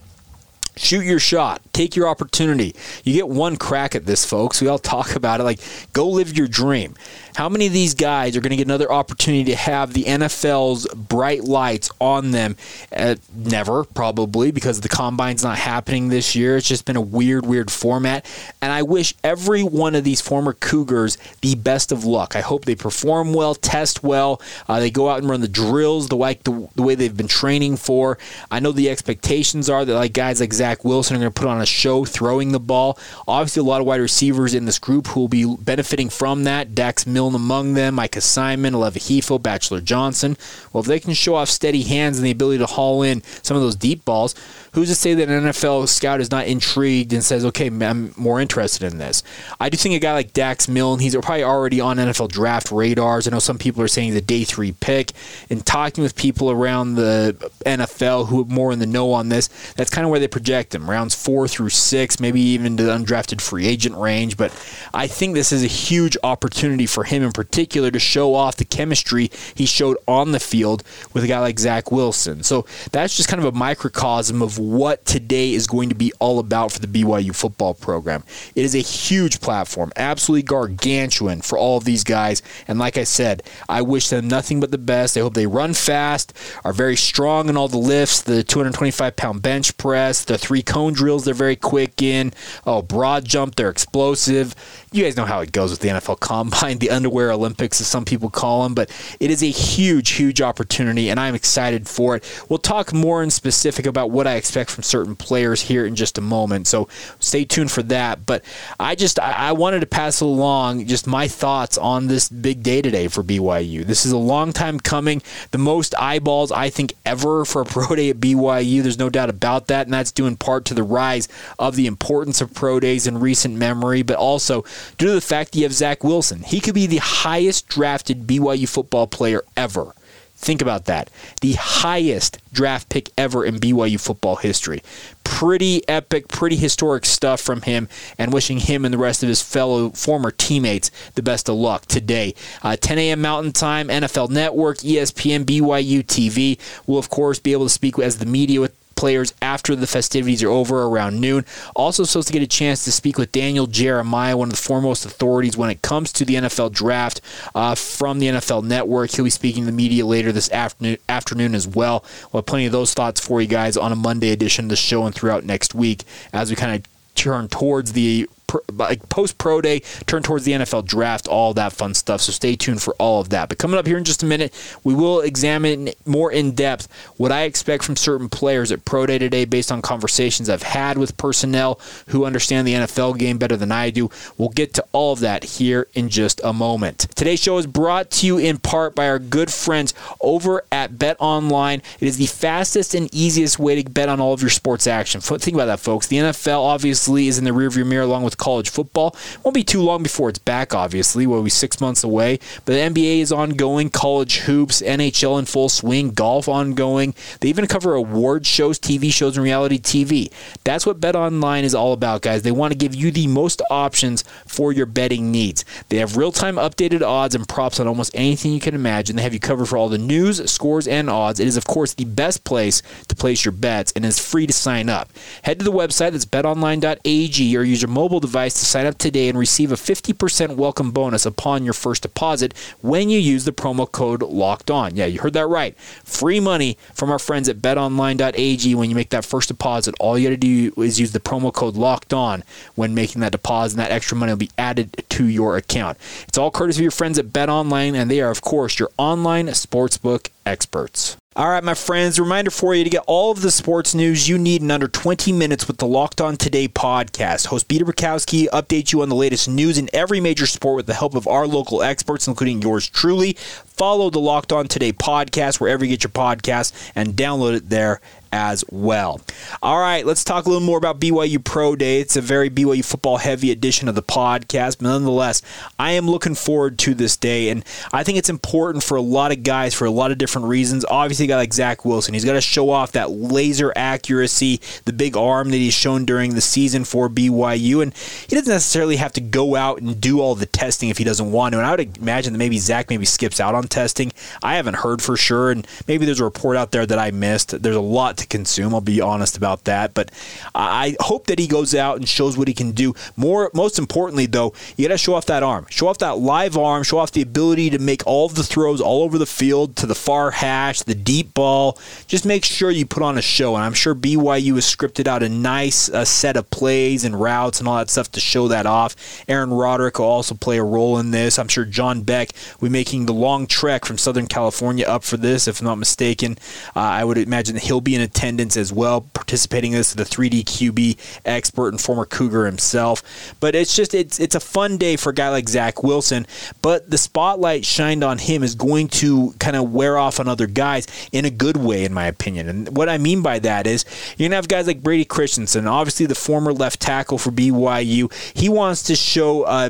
shoot 0.75 1.05
your 1.05 1.19
shot 1.19 1.61
take 1.79 1.95
your 1.95 2.09
opportunity 2.09 2.75
you 3.05 3.13
get 3.13 3.29
one 3.29 3.55
crack 3.55 3.95
at 3.95 4.05
this 4.05 4.25
folks 4.25 4.61
we 4.61 4.67
all 4.67 4.77
talk 4.77 5.15
about 5.15 5.39
it 5.39 5.43
like 5.43 5.61
go 5.93 6.09
live 6.09 6.37
your 6.37 6.45
dream 6.45 6.93
how 7.39 7.47
many 7.47 7.67
of 7.67 7.71
these 7.71 7.93
guys 7.93 8.35
are 8.35 8.41
going 8.41 8.49
to 8.49 8.57
get 8.57 8.67
another 8.67 8.91
opportunity 8.91 9.45
to 9.45 9.55
have 9.55 9.93
the 9.93 10.03
NFL's 10.03 10.85
bright 10.93 11.45
lights 11.45 11.89
on 12.01 12.31
them? 12.31 12.57
Uh, 12.93 13.15
never, 13.33 13.85
probably, 13.85 14.51
because 14.51 14.81
the 14.81 14.89
combine's 14.89 15.41
not 15.41 15.57
happening 15.57 16.09
this 16.09 16.35
year. 16.35 16.57
It's 16.57 16.67
just 16.67 16.83
been 16.83 16.97
a 16.97 17.01
weird, 17.01 17.45
weird 17.45 17.71
format. 17.71 18.25
And 18.61 18.73
I 18.73 18.81
wish 18.83 19.13
every 19.23 19.63
one 19.63 19.95
of 19.95 20.03
these 20.03 20.19
former 20.19 20.51
Cougars 20.51 21.17
the 21.41 21.55
best 21.55 21.93
of 21.93 22.03
luck. 22.03 22.35
I 22.35 22.41
hope 22.41 22.65
they 22.65 22.75
perform 22.75 23.33
well, 23.33 23.55
test 23.55 24.03
well, 24.03 24.41
uh, 24.67 24.81
they 24.81 24.91
go 24.91 25.07
out 25.09 25.19
and 25.19 25.29
run 25.29 25.39
the 25.39 25.47
drills 25.47 26.09
the 26.09 26.17
way, 26.17 26.37
the, 26.43 26.67
the 26.75 26.83
way 26.83 26.95
they've 26.95 27.15
been 27.15 27.29
training 27.29 27.77
for. 27.77 28.17
I 28.51 28.59
know 28.59 28.73
the 28.73 28.89
expectations 28.89 29.69
are 29.69 29.85
that 29.85 29.95
like 29.95 30.11
guys 30.11 30.41
like 30.41 30.51
Zach 30.51 30.83
Wilson 30.83 31.15
are 31.15 31.19
going 31.19 31.31
to 31.31 31.39
put 31.39 31.47
on 31.47 31.61
a 31.61 31.65
show 31.69 32.05
throwing 32.05 32.51
the 32.51 32.59
ball. 32.59 32.97
Obviously, 33.27 33.61
a 33.61 33.63
lot 33.63 33.81
of 33.81 33.87
wide 33.87 34.01
receivers 34.01 34.53
in 34.53 34.65
this 34.65 34.79
group 34.79 35.07
who 35.07 35.21
will 35.21 35.27
be 35.27 35.55
benefiting 35.59 36.09
from 36.09 36.43
that. 36.43 36.75
Dax 36.75 37.05
Milne 37.05 37.35
among 37.35 37.73
them, 37.73 37.95
Micah 37.95 38.21
Simon, 38.21 38.73
Aleva 38.73 39.41
Bachelor 39.41 39.81
Johnson. 39.81 40.37
Well, 40.71 40.81
if 40.81 40.87
they 40.87 40.99
can 40.99 41.13
show 41.13 41.35
off 41.35 41.49
steady 41.49 41.83
hands 41.83 42.17
and 42.17 42.25
the 42.25 42.31
ability 42.31 42.59
to 42.59 42.65
haul 42.65 43.01
in 43.03 43.23
some 43.43 43.55
of 43.55 43.63
those 43.63 43.75
deep 43.75 44.05
balls, 44.05 44.35
who's 44.73 44.89
to 44.89 44.95
say 44.95 45.13
that 45.13 45.29
an 45.29 45.43
NFL 45.45 45.87
scout 45.87 46.21
is 46.21 46.31
not 46.31 46.47
intrigued 46.47 47.13
and 47.13 47.23
says, 47.23 47.45
okay, 47.45 47.67
I'm 47.67 48.13
more 48.17 48.39
interested 48.39 48.91
in 48.91 48.97
this? 48.97 49.23
I 49.59 49.69
do 49.69 49.77
think 49.77 49.95
a 49.95 49.99
guy 49.99 50.13
like 50.13 50.33
Dax 50.33 50.67
Milne, 50.67 50.99
he's 50.99 51.15
probably 51.15 51.43
already 51.43 51.81
on 51.81 51.97
NFL 51.97 52.29
draft 52.29 52.71
radars. 52.71 53.27
I 53.27 53.31
know 53.31 53.39
some 53.39 53.57
people 53.57 53.81
are 53.81 53.87
saying 53.87 54.09
he's 54.09 54.17
a 54.17 54.21
day 54.21 54.43
three 54.43 54.71
pick. 54.71 55.11
And 55.49 55.65
talking 55.65 56.03
with 56.03 56.15
people 56.15 56.51
around 56.51 56.95
the 56.95 57.51
NFL 57.65 58.27
who 58.27 58.43
are 58.43 58.45
more 58.45 58.71
in 58.71 58.79
the 58.79 58.85
know 58.85 59.11
on 59.13 59.29
this, 59.29 59.49
that's 59.75 59.89
kind 59.89 60.05
of 60.05 60.11
where 60.11 60.19
they 60.19 60.27
project 60.27 60.73
him 60.75 60.89
rounds 60.89 61.15
four 61.15 61.47
through 61.47 61.58
six, 61.67 62.19
maybe 62.19 62.39
even 62.39 62.77
to 62.77 62.83
the 62.83 62.91
undrafted 62.91 63.41
free 63.41 63.65
agent 63.65 63.97
range. 63.97 64.37
But 64.37 64.51
I 64.93 65.07
think 65.07 65.33
this 65.33 65.51
is 65.51 65.63
a 65.63 65.67
huge 65.67 66.15
opportunity 66.23 66.85
for 66.85 67.03
him 67.03 67.23
in 67.23 67.31
particular 67.31 67.91
to 67.91 67.99
show 67.99 68.35
off 68.35 68.55
the 68.55 68.65
chemistry 68.65 69.31
he 69.55 69.65
showed 69.65 69.97
on 70.07 70.31
the 70.31 70.39
field 70.39 70.83
with 71.13 71.23
a 71.23 71.27
guy 71.27 71.39
like 71.39 71.59
Zach 71.59 71.91
Wilson. 71.91 72.43
So 72.43 72.65
that's 72.91 73.17
just 73.17 73.27
kind 73.27 73.43
of 73.43 73.53
a 73.53 73.57
microcosm 73.57 74.41
of 74.41 74.57
what 74.57 75.05
today 75.05 75.53
is 75.53 75.67
going 75.67 75.89
to 75.89 75.95
be 75.95 76.13
all 76.19 76.39
about 76.39 76.71
for 76.71 76.79
the 76.79 76.87
BYU 76.87 77.35
football 77.35 77.73
program. 77.73 78.23
It 78.55 78.63
is 78.63 78.75
a 78.75 78.79
huge 78.79 79.41
platform, 79.41 79.91
absolutely 79.95 80.43
gargantuan 80.43 81.41
for 81.41 81.57
all 81.57 81.77
of 81.77 81.85
these 81.85 82.03
guys. 82.03 82.41
And 82.67 82.77
like 82.77 82.97
I 82.97 83.03
said, 83.03 83.43
I 83.67 83.81
wish 83.81 84.09
them 84.09 84.27
nothing 84.27 84.59
but 84.59 84.71
the 84.71 84.77
best. 84.77 85.17
I 85.17 85.21
hope 85.21 85.33
they 85.33 85.47
run 85.47 85.73
fast, 85.73 86.33
are 86.63 86.73
very 86.73 86.95
strong 86.95 87.49
in 87.49 87.57
all 87.57 87.67
the 87.67 87.77
lifts, 87.77 88.21
the 88.21 88.43
225 88.43 89.15
pound 89.15 89.41
bench 89.41 89.77
press, 89.77 90.23
the 90.23 90.37
three 90.37 90.61
cone 90.61 90.93
drills, 90.93 91.25
they're 91.25 91.33
very 91.33 91.48
quick 91.55 92.01
in. 92.01 92.33
Oh, 92.65 92.81
broad 92.81 93.25
jump, 93.25 93.55
they're 93.55 93.69
explosive 93.69 94.55
you 94.91 95.03
guys 95.03 95.15
know 95.15 95.25
how 95.25 95.39
it 95.39 95.51
goes 95.51 95.69
with 95.71 95.81
the 95.81 95.89
NFL 95.89 96.19
Combine, 96.19 96.79
the 96.79 96.89
underwear 96.89 97.31
Olympics, 97.31 97.79
as 97.79 97.87
some 97.87 98.05
people 98.05 98.29
call 98.29 98.63
them, 98.63 98.73
but 98.73 98.89
it 99.19 99.29
is 99.29 99.43
a 99.43 99.49
huge, 99.49 100.11
huge 100.11 100.41
opportunity, 100.41 101.09
and 101.09 101.19
I'm 101.19 101.35
excited 101.35 101.87
for 101.87 102.15
it. 102.15 102.43
We'll 102.49 102.59
talk 102.59 102.91
more 102.91 103.21
in 103.21 103.29
specific 103.29 103.85
about 103.85 104.09
what 104.09 104.25
I 104.25 104.35
expect 104.35 104.71
from 104.71 104.83
certain 104.83 105.15
players 105.15 105.61
here 105.61 105.85
in 105.85 105.95
just 105.95 106.17
a 106.17 106.21
moment, 106.21 106.67
so 106.67 106.87
stay 107.19 107.45
tuned 107.45 107.71
for 107.71 107.83
that. 107.83 108.25
But 108.25 108.43
I 108.79 108.95
just 108.95 109.19
I 109.19 109.51
wanted 109.51 109.81
to 109.81 109.85
pass 109.85 110.21
along 110.21 110.87
just 110.87 111.05
my 111.05 111.27
thoughts 111.27 111.77
on 111.77 112.07
this 112.07 112.29
big 112.29 112.63
day 112.63 112.81
today 112.81 113.07
for 113.07 113.23
BYU. 113.23 113.85
This 113.85 114.05
is 114.05 114.11
a 114.11 114.17
long 114.17 114.53
time 114.53 114.79
coming, 114.79 115.21
the 115.51 115.57
most 115.59 115.93
eyeballs 115.99 116.51
I 116.51 116.69
think 116.69 116.95
ever 117.05 117.45
for 117.45 117.61
a 117.61 117.65
pro 117.65 117.95
day 117.95 118.09
at 118.09 118.17
BYU. 118.17 118.81
There's 118.81 118.99
no 118.99 119.09
doubt 119.09 119.29
about 119.29 119.67
that, 119.67 119.85
and 119.85 119.93
that's 119.93 120.11
due 120.11 120.25
in 120.25 120.35
part 120.35 120.65
to 120.65 120.73
the 120.73 120.83
rise 120.83 121.27
of 121.57 121.75
the 121.75 121.87
importance 121.87 122.41
of 122.41 122.53
pro 122.53 122.79
days 122.79 123.07
in 123.07 123.19
recent 123.19 123.55
memory, 123.55 124.01
but 124.01 124.17
also 124.17 124.63
due 124.97 125.07
to 125.07 125.13
the 125.13 125.21
fact 125.21 125.51
that 125.51 125.59
you 125.59 125.63
have 125.63 125.73
Zach 125.73 126.03
Wilson. 126.03 126.43
He 126.43 126.59
could 126.59 126.75
be 126.75 126.87
the 126.87 126.97
highest 126.97 127.67
drafted 127.67 128.27
BYU 128.27 128.67
football 128.67 129.07
player 129.07 129.43
ever. 129.55 129.93
Think 130.39 130.61
about 130.61 130.85
that. 130.85 131.09
The 131.41 131.53
highest 131.53 132.37
draft 132.53 132.87
pick 132.87 133.09
ever 133.17 133.43
in 133.43 133.59
BYU 133.59 133.99
football 133.99 134.37
history. 134.37 134.81
Pretty 135.25 135.87
epic, 135.89 136.29
pretty 136.29 136.55
historic 136.55 137.05
stuff 137.05 137.41
from 137.41 137.63
him, 137.63 137.89
and 138.17 138.31
wishing 138.31 138.59
him 138.59 138.85
and 138.85 138.93
the 138.93 138.97
rest 138.97 139.21
of 139.21 139.27
his 139.27 139.41
fellow 139.41 139.89
former 139.89 140.31
teammates 140.31 140.91
the 141.15 141.21
best 141.21 141.49
of 141.49 141.55
luck 141.55 141.87
today. 141.87 142.33
Uh, 142.63 142.77
10 142.77 142.97
a.m. 142.99 143.21
Mountain 143.21 143.51
Time, 143.51 143.89
NFL 143.89 144.29
Network, 144.29 144.77
ESPN, 144.77 145.43
BYU 145.43 146.03
TV. 146.05 146.57
We'll, 146.87 146.99
of 146.99 147.09
course, 147.09 147.37
be 147.37 147.51
able 147.51 147.65
to 147.65 147.69
speak 147.69 147.99
as 147.99 148.19
the 148.19 148.25
media 148.25 148.61
with 148.61 148.78
players 148.99 149.33
after 149.41 149.77
the 149.77 149.87
festivities 149.87 150.43
are 150.43 150.49
over 150.49 150.83
around 150.83 151.21
noon. 151.21 151.45
Also, 151.73 152.03
supposed 152.03 152.27
to 152.27 152.33
get 152.33 152.41
a 152.41 152.47
chance 152.47 152.83
to 152.83 152.91
speak 152.91 153.17
with 153.17 153.31
Daniel 153.31 153.65
Jeremiah, 153.65 154.35
one 154.35 154.49
of 154.49 154.51
the 154.51 154.61
foremost 154.61 155.05
authorities 155.05 155.55
when 155.55 155.69
it 155.69 155.81
comes 155.81 156.11
to 156.11 156.25
the 156.25 156.35
NFL 156.35 156.73
draft 156.73 157.21
uh, 157.55 157.75
from 157.75 158.19
the 158.19 158.27
NFL 158.27 158.65
Network. 158.65 159.11
He'll 159.11 159.23
be 159.23 159.29
speaking 159.29 159.63
to 159.63 159.67
the 159.67 159.71
media 159.71 160.05
later 160.05 160.33
this 160.33 160.51
afternoon, 160.51 160.97
afternoon 161.07 161.55
as 161.55 161.65
well. 161.65 162.03
We'll 162.33 162.41
have 162.41 162.45
plenty 162.45 162.65
of 162.65 162.73
those 162.73 162.93
thoughts 162.93 163.25
for 163.25 163.41
you 163.41 163.47
guys 163.47 163.77
on 163.77 163.93
a 163.93 163.95
Monday 163.95 164.31
edition 164.31 164.65
of 164.65 164.69
the 164.69 164.75
show 164.75 165.05
and 165.05 165.15
throughout 165.15 165.45
next 165.45 165.73
week 165.73 166.03
as 166.33 166.49
we 166.49 166.57
kind 166.57 166.75
of 166.75 167.15
turn 167.15 167.47
towards 167.47 167.93
the 167.93 168.27
like 168.73 169.07
post 169.09 169.37
pro 169.37 169.61
day, 169.61 169.79
turn 170.05 170.23
towards 170.23 170.45
the 170.45 170.53
NFL 170.53 170.85
draft, 170.85 171.27
all 171.27 171.53
that 171.53 171.73
fun 171.73 171.93
stuff. 171.93 172.21
So 172.21 172.31
stay 172.31 172.55
tuned 172.55 172.81
for 172.81 172.95
all 172.99 173.21
of 173.21 173.29
that. 173.29 173.49
But 173.49 173.57
coming 173.57 173.77
up 173.79 173.87
here 173.87 173.97
in 173.97 174.03
just 174.03 174.23
a 174.23 174.25
minute, 174.25 174.53
we 174.83 174.93
will 174.93 175.21
examine 175.21 175.89
more 176.05 176.31
in 176.31 176.51
depth 176.51 176.87
what 177.17 177.31
I 177.31 177.43
expect 177.43 177.83
from 177.83 177.95
certain 177.95 178.29
players 178.29 178.71
at 178.71 178.85
pro 178.85 179.05
day 179.05 179.17
today 179.17 179.45
based 179.45 179.71
on 179.71 179.81
conversations 179.81 180.49
I've 180.49 180.63
had 180.63 180.97
with 180.97 181.17
personnel 181.17 181.79
who 182.07 182.25
understand 182.25 182.67
the 182.67 182.73
NFL 182.73 183.17
game 183.17 183.37
better 183.37 183.57
than 183.57 183.71
I 183.71 183.89
do. 183.89 184.09
We'll 184.37 184.49
get 184.49 184.73
to 184.75 184.85
all 184.91 185.13
of 185.13 185.19
that 185.19 185.43
here 185.43 185.87
in 185.93 186.09
just 186.09 186.41
a 186.43 186.53
moment. 186.53 187.07
Today's 187.15 187.41
show 187.41 187.57
is 187.57 187.67
brought 187.67 188.11
to 188.11 188.27
you 188.27 188.37
in 188.37 188.57
part 188.57 188.95
by 188.95 189.07
our 189.07 189.19
good 189.19 189.51
friends 189.51 189.93
over 190.21 190.63
at 190.71 190.97
Bet 190.97 191.17
Online. 191.19 191.81
It 191.99 192.07
is 192.07 192.17
the 192.17 192.25
fastest 192.25 192.93
and 192.95 193.13
easiest 193.13 193.59
way 193.59 193.81
to 193.81 193.89
bet 193.89 194.09
on 194.09 194.19
all 194.19 194.33
of 194.33 194.41
your 194.41 194.49
sports 194.49 194.87
action. 194.87 195.21
Think 195.21 195.55
about 195.55 195.65
that, 195.65 195.79
folks. 195.79 196.07
The 196.07 196.17
NFL 196.17 196.59
obviously 196.59 197.27
is 197.27 197.37
in 197.37 197.43
the 197.43 197.51
rearview 197.51 197.85
mirror 197.85 198.03
along 198.03 198.23
with 198.23 198.37
college 198.39 198.69
football. 198.69 199.15
Won't 199.43 199.53
be 199.53 199.63
too 199.63 199.81
long 199.81 200.01
before 200.01 200.29
it's 200.29 200.39
back, 200.39 200.73
obviously. 200.73 201.27
We'll 201.27 201.43
be 201.43 201.49
six 201.49 201.79
months 201.79 202.03
away. 202.03 202.39
But 202.65 202.73
the 202.73 202.79
NBA 202.79 203.19
is 203.19 203.31
ongoing, 203.31 203.89
college 203.89 204.39
hoops, 204.39 204.81
NHL 204.81 205.37
in 205.37 205.45
full 205.45 205.69
swing, 205.69 206.11
golf 206.11 206.47
ongoing. 206.47 207.13
They 207.41 207.49
even 207.49 207.67
cover 207.67 207.93
award 207.93 208.47
shows, 208.47 208.79
TV 208.79 209.13
shows, 209.13 209.37
and 209.37 209.43
reality 209.43 209.77
TV. 209.77 210.31
That's 210.63 210.85
what 210.85 210.99
Bet 210.99 211.15
Online 211.15 211.63
is 211.63 211.75
all 211.75 211.93
about, 211.93 212.21
guys. 212.21 212.41
They 212.41 212.51
want 212.51 212.71
to 212.71 212.77
give 212.77 212.95
you 212.95 213.11
the 213.11 213.27
most 213.27 213.61
options 213.69 214.23
for 214.47 214.71
your 214.71 214.85
betting 214.85 215.31
needs. 215.31 215.65
They 215.89 215.97
have 215.97 216.17
real 216.17 216.31
time 216.31 216.55
updated 216.55 217.01
odds 217.01 217.35
and 217.35 217.47
props 217.47 217.79
on 217.79 217.87
almost 217.87 218.11
anything 218.15 218.53
you 218.53 218.59
can 218.59 218.75
imagine. 218.75 219.17
They 219.17 219.23
have 219.23 219.33
you 219.33 219.39
covered 219.39 219.67
for 219.67 219.77
all 219.77 219.89
the 219.89 219.97
news, 219.97 220.49
scores, 220.49 220.87
and 220.87 221.09
odds. 221.09 221.39
It 221.39 221.47
is, 221.47 221.57
of 221.57 221.65
course, 221.65 221.93
the 221.93 222.05
best 222.05 222.43
place 222.43 222.81
to 223.07 223.15
place 223.15 223.45
your 223.45 223.51
bets 223.51 223.91
and 223.95 224.05
is 224.05 224.19
free 224.19 224.47
to 224.47 224.53
sign 224.53 224.89
up. 224.89 225.09
Head 225.43 225.59
to 225.59 225.65
the 225.65 225.71
website 225.71 226.11
that's 226.11 226.25
betonline.ag 226.25 227.57
or 227.57 227.63
use 227.63 227.81
your 227.81 227.89
mobile 227.89 228.19
device 228.19 228.28
to 228.31 228.49
sign 228.65 228.85
up 228.85 228.97
today 228.97 229.29
and 229.29 229.37
receive 229.37 229.71
a 229.71 229.75
50% 229.75 230.55
welcome 230.55 230.91
bonus 230.91 231.25
upon 231.25 231.63
your 231.63 231.73
first 231.73 232.03
deposit 232.03 232.53
when 232.81 233.09
you 233.09 233.19
use 233.19 233.45
the 233.45 233.51
promo 233.51 233.91
code 233.91 234.21
locked 234.21 234.71
on. 234.71 234.95
Yeah, 234.95 235.05
you 235.05 235.19
heard 235.19 235.33
that 235.33 235.47
right. 235.47 235.77
Free 235.79 236.39
money 236.39 236.77
from 236.93 237.11
our 237.11 237.19
friends 237.19 237.49
at 237.49 237.57
betonline.ag 237.57 238.75
when 238.75 238.89
you 238.89 238.95
make 238.95 239.09
that 239.09 239.25
first 239.25 239.47
deposit. 239.47 239.95
All 239.99 240.17
you 240.17 240.29
got 240.29 240.31
to 240.31 240.37
do 240.37 240.81
is 240.81 240.99
use 240.99 241.11
the 241.11 241.19
promo 241.19 241.53
code 241.53 241.75
locked 241.75 242.13
on 242.13 242.43
when 242.75 242.95
making 242.95 243.21
that 243.21 243.31
deposit, 243.31 243.75
and 243.75 243.85
that 243.85 243.91
extra 243.91 244.17
money 244.17 244.31
will 244.31 244.37
be 244.37 244.51
added 244.57 245.03
to 245.09 245.25
your 245.25 245.57
account. 245.57 245.97
It's 246.27 246.37
all 246.37 246.51
courtesy 246.51 246.79
of 246.79 246.83
your 246.83 246.91
friends 246.91 247.19
at 247.19 247.27
BetOnline, 247.27 247.95
and 247.95 248.09
they 248.09 248.21
are, 248.21 248.31
of 248.31 248.41
course, 248.41 248.79
your 248.79 248.89
online 248.97 249.47
sportsbook 249.47 250.29
experts. 250.45 251.18
All 251.35 251.47
right, 251.47 251.63
my 251.63 251.75
friends, 251.75 252.19
reminder 252.19 252.49
for 252.49 252.73
you 252.73 252.83
to 252.83 252.89
get 252.89 253.03
all 253.05 253.29
of 253.29 253.41
the 253.41 253.51
sports 253.51 253.93
news 253.93 254.27
you 254.27 254.39
need 254.39 254.63
in 254.63 254.71
under 254.71 254.87
20 254.87 255.31
minutes 255.31 255.67
with 255.67 255.77
the 255.77 255.85
Locked 255.85 256.19
On 256.19 256.35
Today 256.35 256.67
podcast. 256.67 257.45
Host 257.45 257.67
Peter 257.67 257.85
Bukowski 257.85 258.47
updates 258.47 258.91
you 258.91 259.03
on 259.03 259.09
the 259.09 259.15
latest 259.15 259.47
news 259.47 259.77
in 259.77 259.91
every 259.93 260.19
major 260.19 260.47
sport 260.47 260.77
with 260.77 260.87
the 260.87 260.95
help 260.95 261.13
of 261.13 261.27
our 261.27 261.45
local 261.45 261.83
experts, 261.83 262.27
including 262.27 262.63
yours 262.63 262.89
truly. 262.89 263.33
Follow 263.33 264.09
the 264.09 264.19
Locked 264.19 264.51
On 264.51 264.67
Today 264.67 264.91
podcast 264.91 265.59
wherever 265.59 265.85
you 265.85 265.91
get 265.91 266.03
your 266.03 266.09
podcasts 266.09 266.91
and 266.95 267.13
download 267.13 267.55
it 267.55 267.69
there 267.69 268.01
as 268.31 268.63
well. 268.69 269.21
All 269.61 269.79
right, 269.79 270.05
let's 270.05 270.23
talk 270.23 270.45
a 270.45 270.49
little 270.49 270.65
more 270.65 270.77
about 270.77 270.99
BYU 270.99 271.43
Pro 271.43 271.75
Day. 271.75 271.99
It's 271.99 272.15
a 272.15 272.21
very 272.21 272.49
BYU 272.49 272.83
football 272.83 273.17
heavy 273.17 273.51
edition 273.51 273.87
of 273.87 273.95
the 273.95 274.03
podcast, 274.03 274.77
but 274.77 274.83
nonetheless, 274.83 275.41
I 275.77 275.91
am 275.91 276.09
looking 276.09 276.35
forward 276.35 276.79
to 276.79 276.93
this 276.93 277.17
day, 277.17 277.49
and 277.49 277.63
I 277.91 278.03
think 278.03 278.17
it's 278.17 278.29
important 278.29 278.83
for 278.83 278.95
a 278.97 279.01
lot 279.01 279.31
of 279.31 279.43
guys 279.43 279.73
for 279.73 279.85
a 279.85 279.91
lot 279.91 280.11
of 280.11 280.17
different 280.17 280.47
reasons. 280.47 280.85
Obviously, 280.89 281.25
a 281.25 281.29
guy 281.29 281.37
like 281.37 281.53
Zach 281.53 281.85
Wilson, 281.85 282.13
he's 282.13 282.25
got 282.25 282.33
to 282.33 282.41
show 282.41 282.69
off 282.69 282.91
that 282.93 283.11
laser 283.11 283.73
accuracy, 283.75 284.59
the 284.85 284.93
big 284.93 285.17
arm 285.17 285.49
that 285.49 285.57
he's 285.57 285.73
shown 285.73 286.05
during 286.05 286.35
the 286.35 286.41
season 286.41 286.83
for 286.83 287.09
BYU, 287.09 287.81
and 287.81 287.93
he 288.27 288.35
doesn't 288.35 288.53
necessarily 288.53 288.97
have 288.97 289.13
to 289.13 289.21
go 289.21 289.55
out 289.55 289.81
and 289.81 289.99
do 289.99 290.19
all 290.19 290.35
the 290.35 290.45
testing 290.45 290.89
if 290.89 290.97
he 290.97 291.03
doesn't 291.03 291.31
want 291.31 291.53
to. 291.53 291.59
And 291.59 291.67
I 291.67 291.71
would 291.71 291.97
imagine 291.97 292.33
that 292.33 292.39
maybe 292.39 292.57
Zach 292.57 292.89
maybe 292.89 293.05
skips 293.05 293.39
out 293.39 293.55
on 293.55 293.63
testing. 293.63 294.11
I 294.43 294.55
haven't 294.55 294.75
heard 294.75 295.01
for 295.01 295.17
sure, 295.17 295.51
and 295.51 295.67
maybe 295.87 296.05
there's 296.05 296.19
a 296.19 296.25
report 296.25 296.57
out 296.57 296.71
there 296.71 296.85
that 296.85 296.99
I 296.99 297.11
missed. 297.11 297.61
There's 297.61 297.75
a 297.75 297.81
lot 297.81 298.18
to 298.19 298.27
consume. 298.27 298.73
I'll 298.73 298.81
be 298.81 299.01
honest 299.01 299.35
about 299.37 299.65
that, 299.65 299.93
but 299.93 300.11
I 300.53 300.95
hope 300.99 301.27
that 301.27 301.39
he 301.39 301.47
goes 301.47 301.73
out 301.75 301.97
and 301.97 302.07
shows 302.07 302.37
what 302.37 302.47
he 302.47 302.53
can 302.53 302.71
do. 302.71 302.93
More, 303.15 303.51
most 303.53 303.79
importantly, 303.79 304.25
though, 304.25 304.53
you 304.77 304.87
got 304.87 304.93
to 304.93 304.97
show 304.97 305.15
off 305.15 305.25
that 305.25 305.43
arm, 305.43 305.65
show 305.69 305.87
off 305.87 305.97
that 305.99 306.17
live 306.19 306.57
arm, 306.57 306.83
show 306.83 306.97
off 306.99 307.11
the 307.11 307.21
ability 307.21 307.69
to 307.71 307.79
make 307.79 308.05
all 308.05 308.25
of 308.25 308.35
the 308.35 308.43
throws 308.43 308.81
all 308.81 309.03
over 309.03 309.17
the 309.17 309.25
field 309.25 309.75
to 309.77 309.85
the 309.85 309.95
far 309.95 310.31
hash, 310.31 310.81
the 310.83 310.95
deep 310.95 311.33
ball. 311.33 311.77
Just 312.07 312.25
make 312.25 312.45
sure 312.45 312.71
you 312.71 312.85
put 312.85 313.03
on 313.03 313.17
a 313.17 313.21
show, 313.21 313.55
and 313.55 313.63
I'm 313.63 313.73
sure 313.73 313.95
BYU 313.95 314.55
has 314.55 314.65
scripted 314.65 315.07
out 315.07 315.23
a 315.23 315.29
nice 315.29 315.89
uh, 315.89 316.05
set 316.05 316.37
of 316.37 316.49
plays 316.49 317.03
and 317.03 317.19
routes 317.19 317.59
and 317.59 317.67
all 317.67 317.77
that 317.77 317.89
stuff 317.89 318.11
to 318.11 318.19
show 318.19 318.47
that 318.49 318.65
off. 318.65 318.95
Aaron 319.27 319.51
Roderick 319.51 319.99
will 319.99 320.05
also 320.05 320.35
play 320.35 320.57
a 320.57 320.63
role 320.63 320.97
in 320.99 321.11
this. 321.11 321.39
I'm 321.39 321.47
sure 321.47 321.65
John 321.65 322.03
Beck 322.03 322.31
will 322.59 322.69
be 322.69 322.73
making 322.73 323.05
the 323.05 323.13
long 323.13 323.47
trek 323.47 323.85
from 323.85 323.97
Southern 323.97 324.27
California 324.27 324.85
up 324.85 325.03
for 325.03 325.17
this, 325.17 325.47
if 325.47 325.59
I'm 325.59 325.65
not 325.65 325.75
mistaken. 325.75 326.37
Uh, 326.75 326.79
I 326.79 327.03
would 327.03 327.17
imagine 327.17 327.55
that 327.55 327.63
he'll 327.63 327.81
be 327.81 327.95
in 327.95 328.01
attendance 328.09 328.57
as 328.57 328.73
well, 328.73 329.01
participating 329.01 329.71
in 329.71 329.77
this, 329.77 329.93
the 329.93 330.03
3D 330.03 330.43
QB 330.43 331.19
expert 331.25 331.69
and 331.69 331.79
former 331.79 332.05
Cougar 332.05 332.45
himself. 332.45 333.35
But 333.39 333.55
it's 333.55 333.75
just 333.75 333.93
it's 333.93 334.19
it's 334.19 334.35
a 334.35 334.39
fun 334.39 334.77
day 334.77 334.95
for 334.95 335.11
a 335.11 335.13
guy 335.13 335.29
like 335.29 335.47
Zach 335.47 335.83
Wilson. 335.83 336.25
But 336.61 336.89
the 336.89 336.97
spotlight 336.97 337.65
shined 337.65 338.03
on 338.03 338.17
him 338.17 338.43
is 338.43 338.55
going 338.55 338.87
to 338.89 339.33
kind 339.39 339.55
of 339.55 339.71
wear 339.71 339.97
off 339.97 340.19
on 340.19 340.27
other 340.27 340.47
guys 340.47 340.87
in 341.11 341.25
a 341.25 341.29
good 341.29 341.57
way, 341.57 341.85
in 341.85 341.93
my 341.93 342.05
opinion. 342.05 342.49
And 342.49 342.75
what 342.75 342.89
I 342.89 342.97
mean 342.97 343.21
by 343.21 343.39
that 343.39 343.67
is 343.67 343.85
you're 344.17 344.27
gonna 344.27 344.35
have 344.35 344.47
guys 344.47 344.67
like 344.67 344.81
Brady 344.83 345.05
Christensen, 345.05 345.67
obviously 345.67 346.05
the 346.05 346.15
former 346.15 346.53
left 346.53 346.79
tackle 346.79 347.17
for 347.17 347.31
BYU. 347.31 348.11
He 348.35 348.49
wants 348.49 348.83
to 348.83 348.95
show. 348.95 349.43
Uh, 349.43 349.69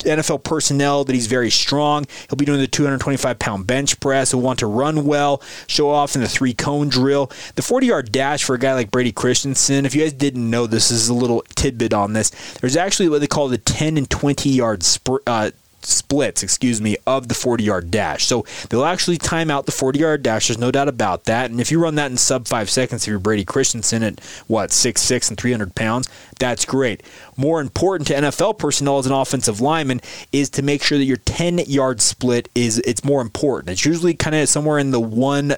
NFL 0.00 0.44
personnel 0.44 1.04
that 1.04 1.12
he's 1.12 1.26
very 1.26 1.50
strong. 1.50 2.06
He'll 2.28 2.36
be 2.36 2.44
doing 2.44 2.60
the 2.60 2.66
225 2.66 3.38
pound 3.38 3.66
bench 3.66 3.98
press. 4.00 4.32
He'll 4.32 4.40
want 4.40 4.58
to 4.60 4.66
run 4.66 5.04
well, 5.04 5.42
show 5.66 5.90
off 5.90 6.14
in 6.14 6.20
the 6.20 6.28
three 6.28 6.54
cone 6.54 6.88
drill. 6.88 7.30
The 7.54 7.62
40 7.62 7.86
yard 7.86 8.12
dash 8.12 8.44
for 8.44 8.54
a 8.54 8.58
guy 8.58 8.74
like 8.74 8.90
Brady 8.90 9.12
Christensen, 9.12 9.86
if 9.86 9.94
you 9.94 10.02
guys 10.02 10.12
didn't 10.12 10.48
know 10.48 10.66
this, 10.66 10.90
is 10.90 11.08
a 11.08 11.14
little 11.14 11.42
tidbit 11.54 11.92
on 11.92 12.12
this. 12.12 12.30
There's 12.60 12.76
actually 12.76 13.08
what 13.08 13.20
they 13.20 13.26
call 13.26 13.48
the 13.48 13.58
10 13.58 13.96
and 13.96 14.08
20 14.08 14.50
yard 14.50 14.86
uh, 15.26 15.50
splits, 15.82 16.42
excuse 16.42 16.80
me, 16.80 16.96
of 17.06 17.28
the 17.28 17.34
40 17.34 17.64
yard 17.64 17.90
dash. 17.90 18.26
So 18.26 18.44
they'll 18.68 18.84
actually 18.84 19.18
time 19.18 19.50
out 19.50 19.66
the 19.66 19.72
40 19.72 19.98
yard 19.98 20.22
dash. 20.22 20.48
There's 20.48 20.58
no 20.58 20.70
doubt 20.70 20.88
about 20.88 21.24
that. 21.24 21.50
And 21.50 21.60
if 21.60 21.70
you 21.70 21.80
run 21.80 21.94
that 21.96 22.10
in 22.10 22.16
sub 22.16 22.46
five 22.46 22.70
seconds, 22.70 23.04
if 23.04 23.08
you're 23.08 23.18
Brady 23.18 23.44
Christensen 23.44 24.02
at 24.02 24.20
what, 24.46 24.72
six 24.72 25.02
six 25.02 25.28
and 25.28 25.38
300 25.38 25.74
pounds, 25.74 26.08
that's 26.38 26.64
great. 26.64 27.02
More 27.38 27.60
important 27.60 28.08
to 28.08 28.14
NFL 28.14 28.58
personnel 28.58 28.98
as 28.98 29.06
an 29.06 29.12
offensive 29.12 29.60
lineman 29.60 30.00
is 30.32 30.50
to 30.50 30.62
make 30.62 30.82
sure 30.82 30.98
that 30.98 31.04
your 31.04 31.18
10 31.18 31.58
yard 31.60 32.00
split 32.02 32.48
is 32.54 32.78
it's 32.80 33.04
more 33.04 33.22
important. 33.22 33.70
It's 33.70 33.86
usually 33.86 34.12
kind 34.12 34.36
of 34.36 34.48
somewhere 34.48 34.78
in 34.78 34.90
the 34.90 35.00
one 35.00 35.54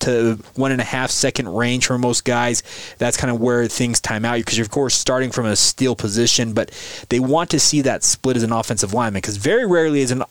to 0.00 0.38
one 0.54 0.72
and 0.72 0.80
a 0.80 0.84
half 0.84 1.10
second 1.10 1.54
range 1.54 1.86
for 1.86 1.98
most 1.98 2.24
guys. 2.24 2.62
That's 2.96 3.18
kind 3.18 3.30
of 3.30 3.40
where 3.40 3.66
things 3.68 4.00
time 4.00 4.24
out 4.24 4.38
because 4.38 4.56
you're 4.56 4.64
of 4.64 4.70
course 4.70 4.94
starting 4.94 5.30
from 5.30 5.44
a 5.44 5.54
steel 5.54 5.94
position, 5.94 6.54
but 6.54 6.70
they 7.10 7.20
want 7.20 7.50
to 7.50 7.60
see 7.60 7.82
that 7.82 8.02
split 8.02 8.38
as 8.38 8.42
an 8.42 8.52
offensive 8.52 8.94
lineman 8.94 9.20
because 9.20 9.36
very 9.36 9.66
rarely 9.66 10.00
is 10.00 10.10
an 10.10 10.22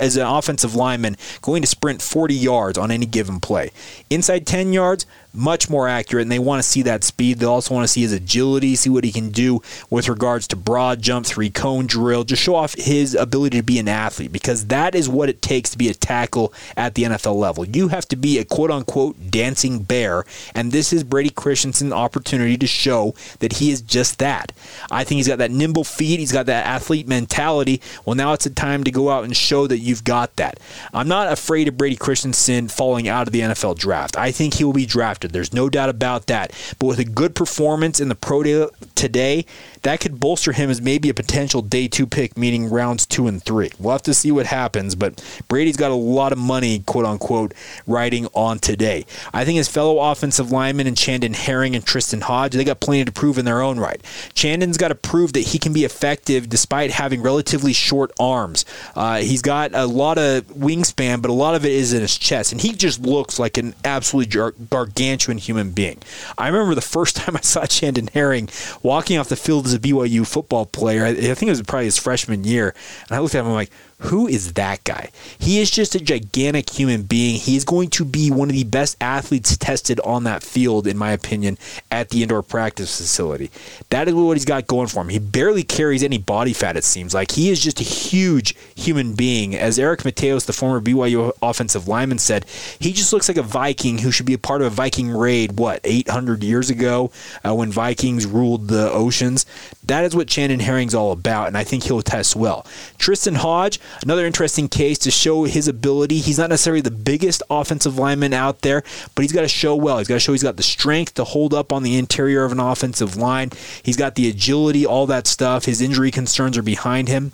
as 0.00 0.16
an 0.16 0.26
offensive 0.26 0.74
lineman 0.74 1.16
going 1.42 1.60
to 1.62 1.68
sprint 1.68 2.00
40 2.00 2.34
yards 2.34 2.78
on 2.78 2.90
any 2.90 3.04
given 3.04 3.40
play. 3.40 3.72
Inside 4.08 4.46
10 4.46 4.72
yards, 4.72 5.04
much 5.36 5.68
more 5.68 5.86
accurate, 5.86 6.22
and 6.22 6.32
they 6.32 6.38
want 6.38 6.62
to 6.62 6.68
see 6.68 6.82
that 6.82 7.04
speed. 7.04 7.38
They 7.38 7.46
also 7.46 7.74
want 7.74 7.84
to 7.84 7.88
see 7.88 8.00
his 8.00 8.12
agility, 8.12 8.74
see 8.74 8.90
what 8.90 9.04
he 9.04 9.12
can 9.12 9.30
do 9.30 9.60
with 9.90 10.08
regards 10.08 10.45
to 10.48 10.56
broad 10.56 11.02
jump, 11.02 11.26
three 11.26 11.50
cone 11.50 11.86
drill, 11.86 12.24
just 12.24 12.42
show 12.42 12.54
off 12.54 12.74
his 12.74 13.14
ability 13.14 13.58
to 13.58 13.62
be 13.62 13.78
an 13.78 13.88
athlete 13.88 14.32
because 14.32 14.66
that 14.66 14.94
is 14.94 15.08
what 15.08 15.28
it 15.28 15.42
takes 15.42 15.70
to 15.70 15.78
be 15.78 15.88
a 15.88 15.94
tackle 15.94 16.52
at 16.76 16.94
the 16.94 17.04
NFL 17.04 17.36
level. 17.36 17.64
You 17.64 17.88
have 17.88 18.06
to 18.08 18.16
be 18.16 18.38
a 18.38 18.44
quote 18.44 18.70
unquote 18.70 19.30
dancing 19.30 19.82
bear, 19.82 20.24
and 20.54 20.72
this 20.72 20.92
is 20.92 21.04
Brady 21.04 21.30
Christensen's 21.30 21.92
opportunity 21.92 22.56
to 22.58 22.66
show 22.66 23.14
that 23.40 23.54
he 23.54 23.70
is 23.70 23.80
just 23.80 24.18
that. 24.18 24.52
I 24.90 25.04
think 25.04 25.16
he's 25.18 25.28
got 25.28 25.38
that 25.38 25.50
nimble 25.50 25.84
feet, 25.84 26.20
he's 26.20 26.32
got 26.32 26.46
that 26.46 26.66
athlete 26.66 27.08
mentality. 27.08 27.80
Well, 28.04 28.16
now 28.16 28.32
it's 28.32 28.46
a 28.46 28.50
time 28.50 28.84
to 28.84 28.90
go 28.90 29.10
out 29.10 29.24
and 29.24 29.36
show 29.36 29.66
that 29.66 29.78
you've 29.78 30.04
got 30.04 30.36
that. 30.36 30.58
I'm 30.92 31.08
not 31.08 31.32
afraid 31.32 31.68
of 31.68 31.76
Brady 31.76 31.96
Christensen 31.96 32.68
falling 32.68 33.08
out 33.08 33.26
of 33.26 33.32
the 33.32 33.40
NFL 33.40 33.78
draft. 33.78 34.16
I 34.16 34.30
think 34.32 34.54
he 34.54 34.64
will 34.64 34.72
be 34.72 34.86
drafted. 34.86 35.32
There's 35.32 35.52
no 35.52 35.68
doubt 35.68 35.88
about 35.88 36.26
that. 36.26 36.52
But 36.78 36.86
with 36.86 36.98
a 36.98 37.04
good 37.04 37.34
performance 37.34 38.00
in 38.00 38.08
the 38.08 38.14
pro 38.14 38.42
day 38.42 38.66
today, 38.94 39.46
that 39.82 40.00
could 40.00 40.18
bolster 40.36 40.52
him 40.52 40.68
as 40.68 40.82
maybe 40.82 41.08
a 41.08 41.14
potential 41.14 41.62
day 41.62 41.88
two 41.88 42.06
pick, 42.06 42.36
meaning 42.36 42.68
rounds 42.68 43.06
two 43.06 43.26
and 43.26 43.42
three. 43.42 43.70
We'll 43.78 43.92
have 43.92 44.02
to 44.02 44.12
see 44.12 44.30
what 44.30 44.44
happens, 44.44 44.94
but 44.94 45.22
Brady's 45.48 45.76
got 45.76 45.90
a 45.90 45.94
lot 45.94 46.32
of 46.32 46.38
money, 46.38 46.80
quote 46.80 47.06
unquote, 47.06 47.54
riding 47.86 48.26
on 48.34 48.58
today. 48.58 49.06
I 49.32 49.44
think 49.44 49.56
his 49.56 49.68
fellow 49.68 49.98
offensive 49.98 50.52
linemen 50.52 50.86
and 50.86 50.96
Chandon 50.96 51.32
Herring 51.32 51.74
and 51.74 51.84
Tristen 51.84 52.20
Hoge, 52.20 52.52
they 52.52 52.64
got 52.64 52.80
plenty 52.80 53.06
to 53.06 53.12
prove 53.12 53.38
in 53.38 53.44
their 53.44 53.62
own 53.62 53.80
right. 53.80 54.02
Chandon's 54.34 54.76
got 54.76 54.88
to 54.88 54.94
prove 54.94 55.32
that 55.32 55.40
he 55.40 55.58
can 55.58 55.72
be 55.72 55.84
effective 55.84 56.48
despite 56.48 56.90
having 56.90 57.22
relatively 57.22 57.72
short 57.72 58.12
arms. 58.20 58.66
Uh, 58.94 59.18
he's 59.18 59.42
got 59.42 59.74
a 59.74 59.86
lot 59.86 60.18
of 60.18 60.46
wingspan, 60.48 61.22
but 61.22 61.30
a 61.30 61.34
lot 61.34 61.54
of 61.54 61.64
it 61.64 61.72
is 61.72 61.92
in 61.92 62.02
his 62.02 62.18
chest, 62.18 62.52
and 62.52 62.60
he 62.60 62.72
just 62.72 63.00
looks 63.00 63.38
like 63.38 63.56
an 63.56 63.74
absolutely 63.84 64.30
gargantuan 64.30 64.66
gargantuan 64.70 65.38
human 65.38 65.70
being. 65.70 65.98
I 66.36 66.48
remember 66.48 66.74
the 66.74 66.80
first 66.80 67.16
time 67.24 67.36
I 67.36 67.40
saw 67.40 67.64
Chandon 67.64 68.08
Herring 68.12 68.48
walking 68.82 69.16
off 69.18 69.28
the 69.28 69.36
field 69.36 69.66
as 69.66 69.74
a 69.74 69.78
BYU 69.78 70.25
football 70.26 70.66
player. 70.66 71.04
I, 71.04 71.14
think 71.14 71.42
it 71.42 71.50
was 71.50 71.62
probably 71.62 71.86
his 71.86 71.98
freshman 71.98 72.44
year, 72.44 72.74
and 73.08 73.16
I 73.16 73.20
looked 73.20 73.34
at 73.34 73.40
him 73.40 73.46
I'm 73.46 73.52
like, 73.52 73.70
who 73.98 74.26
is 74.26 74.52
that 74.54 74.84
guy? 74.84 75.10
He 75.38 75.58
is 75.58 75.70
just 75.70 75.94
a 75.94 76.00
gigantic 76.00 76.68
human 76.68 77.02
being. 77.02 77.40
He 77.40 77.56
is 77.56 77.64
going 77.64 77.88
to 77.90 78.04
be 78.04 78.30
one 78.30 78.50
of 78.50 78.54
the 78.54 78.64
best 78.64 78.96
athletes 79.00 79.56
tested 79.56 80.00
on 80.00 80.24
that 80.24 80.42
field, 80.42 80.86
in 80.86 80.98
my 80.98 81.12
opinion, 81.12 81.56
at 81.90 82.10
the 82.10 82.22
indoor 82.22 82.42
practice 82.42 82.98
facility. 82.98 83.50
That 83.88 84.06
is 84.06 84.14
what 84.14 84.36
he's 84.36 84.44
got 84.44 84.66
going 84.66 84.88
for 84.88 85.00
him. 85.00 85.08
He 85.08 85.18
barely 85.18 85.62
carries 85.62 86.02
any 86.02 86.18
body 86.18 86.52
fat, 86.52 86.76
it 86.76 86.84
seems 86.84 87.14
like. 87.14 87.32
He 87.32 87.48
is 87.48 87.62
just 87.62 87.80
a 87.80 87.84
huge 87.84 88.54
human 88.74 89.14
being. 89.14 89.54
As 89.54 89.78
Eric 89.78 90.00
Mateos, 90.00 90.44
the 90.44 90.52
former 90.52 90.80
BYU 90.80 91.32
offensive 91.40 91.88
lineman, 91.88 92.18
said, 92.18 92.44
he 92.78 92.92
just 92.92 93.14
looks 93.14 93.28
like 93.28 93.38
a 93.38 93.42
Viking 93.42 93.98
who 93.98 94.10
should 94.10 94.26
be 94.26 94.34
a 94.34 94.38
part 94.38 94.60
of 94.60 94.66
a 94.66 94.70
Viking 94.70 95.08
raid, 95.08 95.58
what, 95.58 95.80
800 95.84 96.44
years 96.44 96.68
ago 96.68 97.10
uh, 97.46 97.54
when 97.54 97.72
Vikings 97.72 98.26
ruled 98.26 98.68
the 98.68 98.90
oceans. 98.92 99.46
That 99.84 100.04
is 100.04 100.14
what 100.14 100.28
Chandon 100.28 100.60
Herring's 100.60 100.94
all 100.94 101.12
about, 101.12 101.46
and 101.46 101.56
I 101.56 101.64
think 101.64 101.84
he'll 101.84 102.02
test 102.02 102.36
well. 102.36 102.66
Tristen 102.98 103.36
Hoge, 103.36 103.78
Another 104.02 104.26
interesting 104.26 104.68
case 104.68 104.98
to 104.98 105.10
show 105.10 105.44
his 105.44 105.68
ability. 105.68 106.18
He's 106.18 106.38
not 106.38 106.50
necessarily 106.50 106.80
the 106.80 106.90
biggest 106.90 107.42
offensive 107.50 107.98
lineman 107.98 108.32
out 108.32 108.62
there, 108.62 108.82
but 109.14 109.22
he's 109.22 109.32
got 109.32 109.42
to 109.42 109.48
show 109.48 109.74
well. 109.74 109.98
He's 109.98 110.08
got 110.08 110.14
to 110.14 110.20
show 110.20 110.32
he's 110.32 110.42
got 110.42 110.56
the 110.56 110.62
strength 110.62 111.14
to 111.14 111.24
hold 111.24 111.54
up 111.54 111.72
on 111.72 111.82
the 111.82 111.96
interior 111.96 112.44
of 112.44 112.52
an 112.52 112.60
offensive 112.60 113.16
line. 113.16 113.50
He's 113.82 113.96
got 113.96 114.14
the 114.14 114.28
agility, 114.28 114.86
all 114.86 115.06
that 115.06 115.26
stuff. 115.26 115.64
His 115.64 115.80
injury 115.80 116.10
concerns 116.10 116.58
are 116.58 116.62
behind 116.62 117.08
him. 117.08 117.32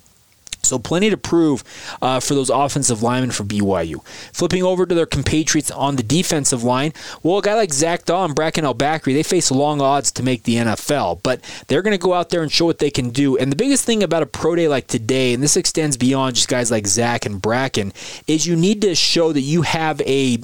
So 0.72 0.78
plenty 0.78 1.10
to 1.10 1.18
prove 1.18 1.62
uh, 2.00 2.18
for 2.18 2.32
those 2.32 2.48
offensive 2.48 3.02
linemen 3.02 3.30
for 3.30 3.44
BYU. 3.44 4.02
Flipping 4.32 4.62
over 4.62 4.86
to 4.86 4.94
their 4.94 5.04
compatriots 5.04 5.70
on 5.70 5.96
the 5.96 6.02
defensive 6.02 6.64
line, 6.64 6.94
well, 7.22 7.36
a 7.36 7.42
guy 7.42 7.52
like 7.52 7.74
Zach 7.74 8.06
Dawe 8.06 8.24
and 8.24 8.34
Bracken 8.34 8.64
El-Bakri, 8.64 9.12
they 9.12 9.22
face 9.22 9.50
long 9.50 9.82
odds 9.82 10.10
to 10.12 10.22
make 10.22 10.44
the 10.44 10.54
NFL, 10.54 11.20
but 11.22 11.42
they're 11.66 11.82
going 11.82 11.92
to 11.92 12.02
go 12.02 12.14
out 12.14 12.30
there 12.30 12.40
and 12.40 12.50
show 12.50 12.64
what 12.64 12.78
they 12.78 12.88
can 12.88 13.10
do. 13.10 13.36
And 13.36 13.52
the 13.52 13.56
biggest 13.56 13.84
thing 13.84 14.02
about 14.02 14.22
a 14.22 14.26
pro 14.26 14.54
day 14.54 14.66
like 14.66 14.86
today, 14.86 15.34
and 15.34 15.42
this 15.42 15.58
extends 15.58 15.98
beyond 15.98 16.36
just 16.36 16.48
guys 16.48 16.70
like 16.70 16.86
Zach 16.86 17.26
and 17.26 17.42
Bracken, 17.42 17.92
is 18.26 18.46
you 18.46 18.56
need 18.56 18.80
to 18.80 18.94
show 18.94 19.30
that 19.34 19.42
you 19.42 19.60
have 19.60 20.00
a 20.00 20.38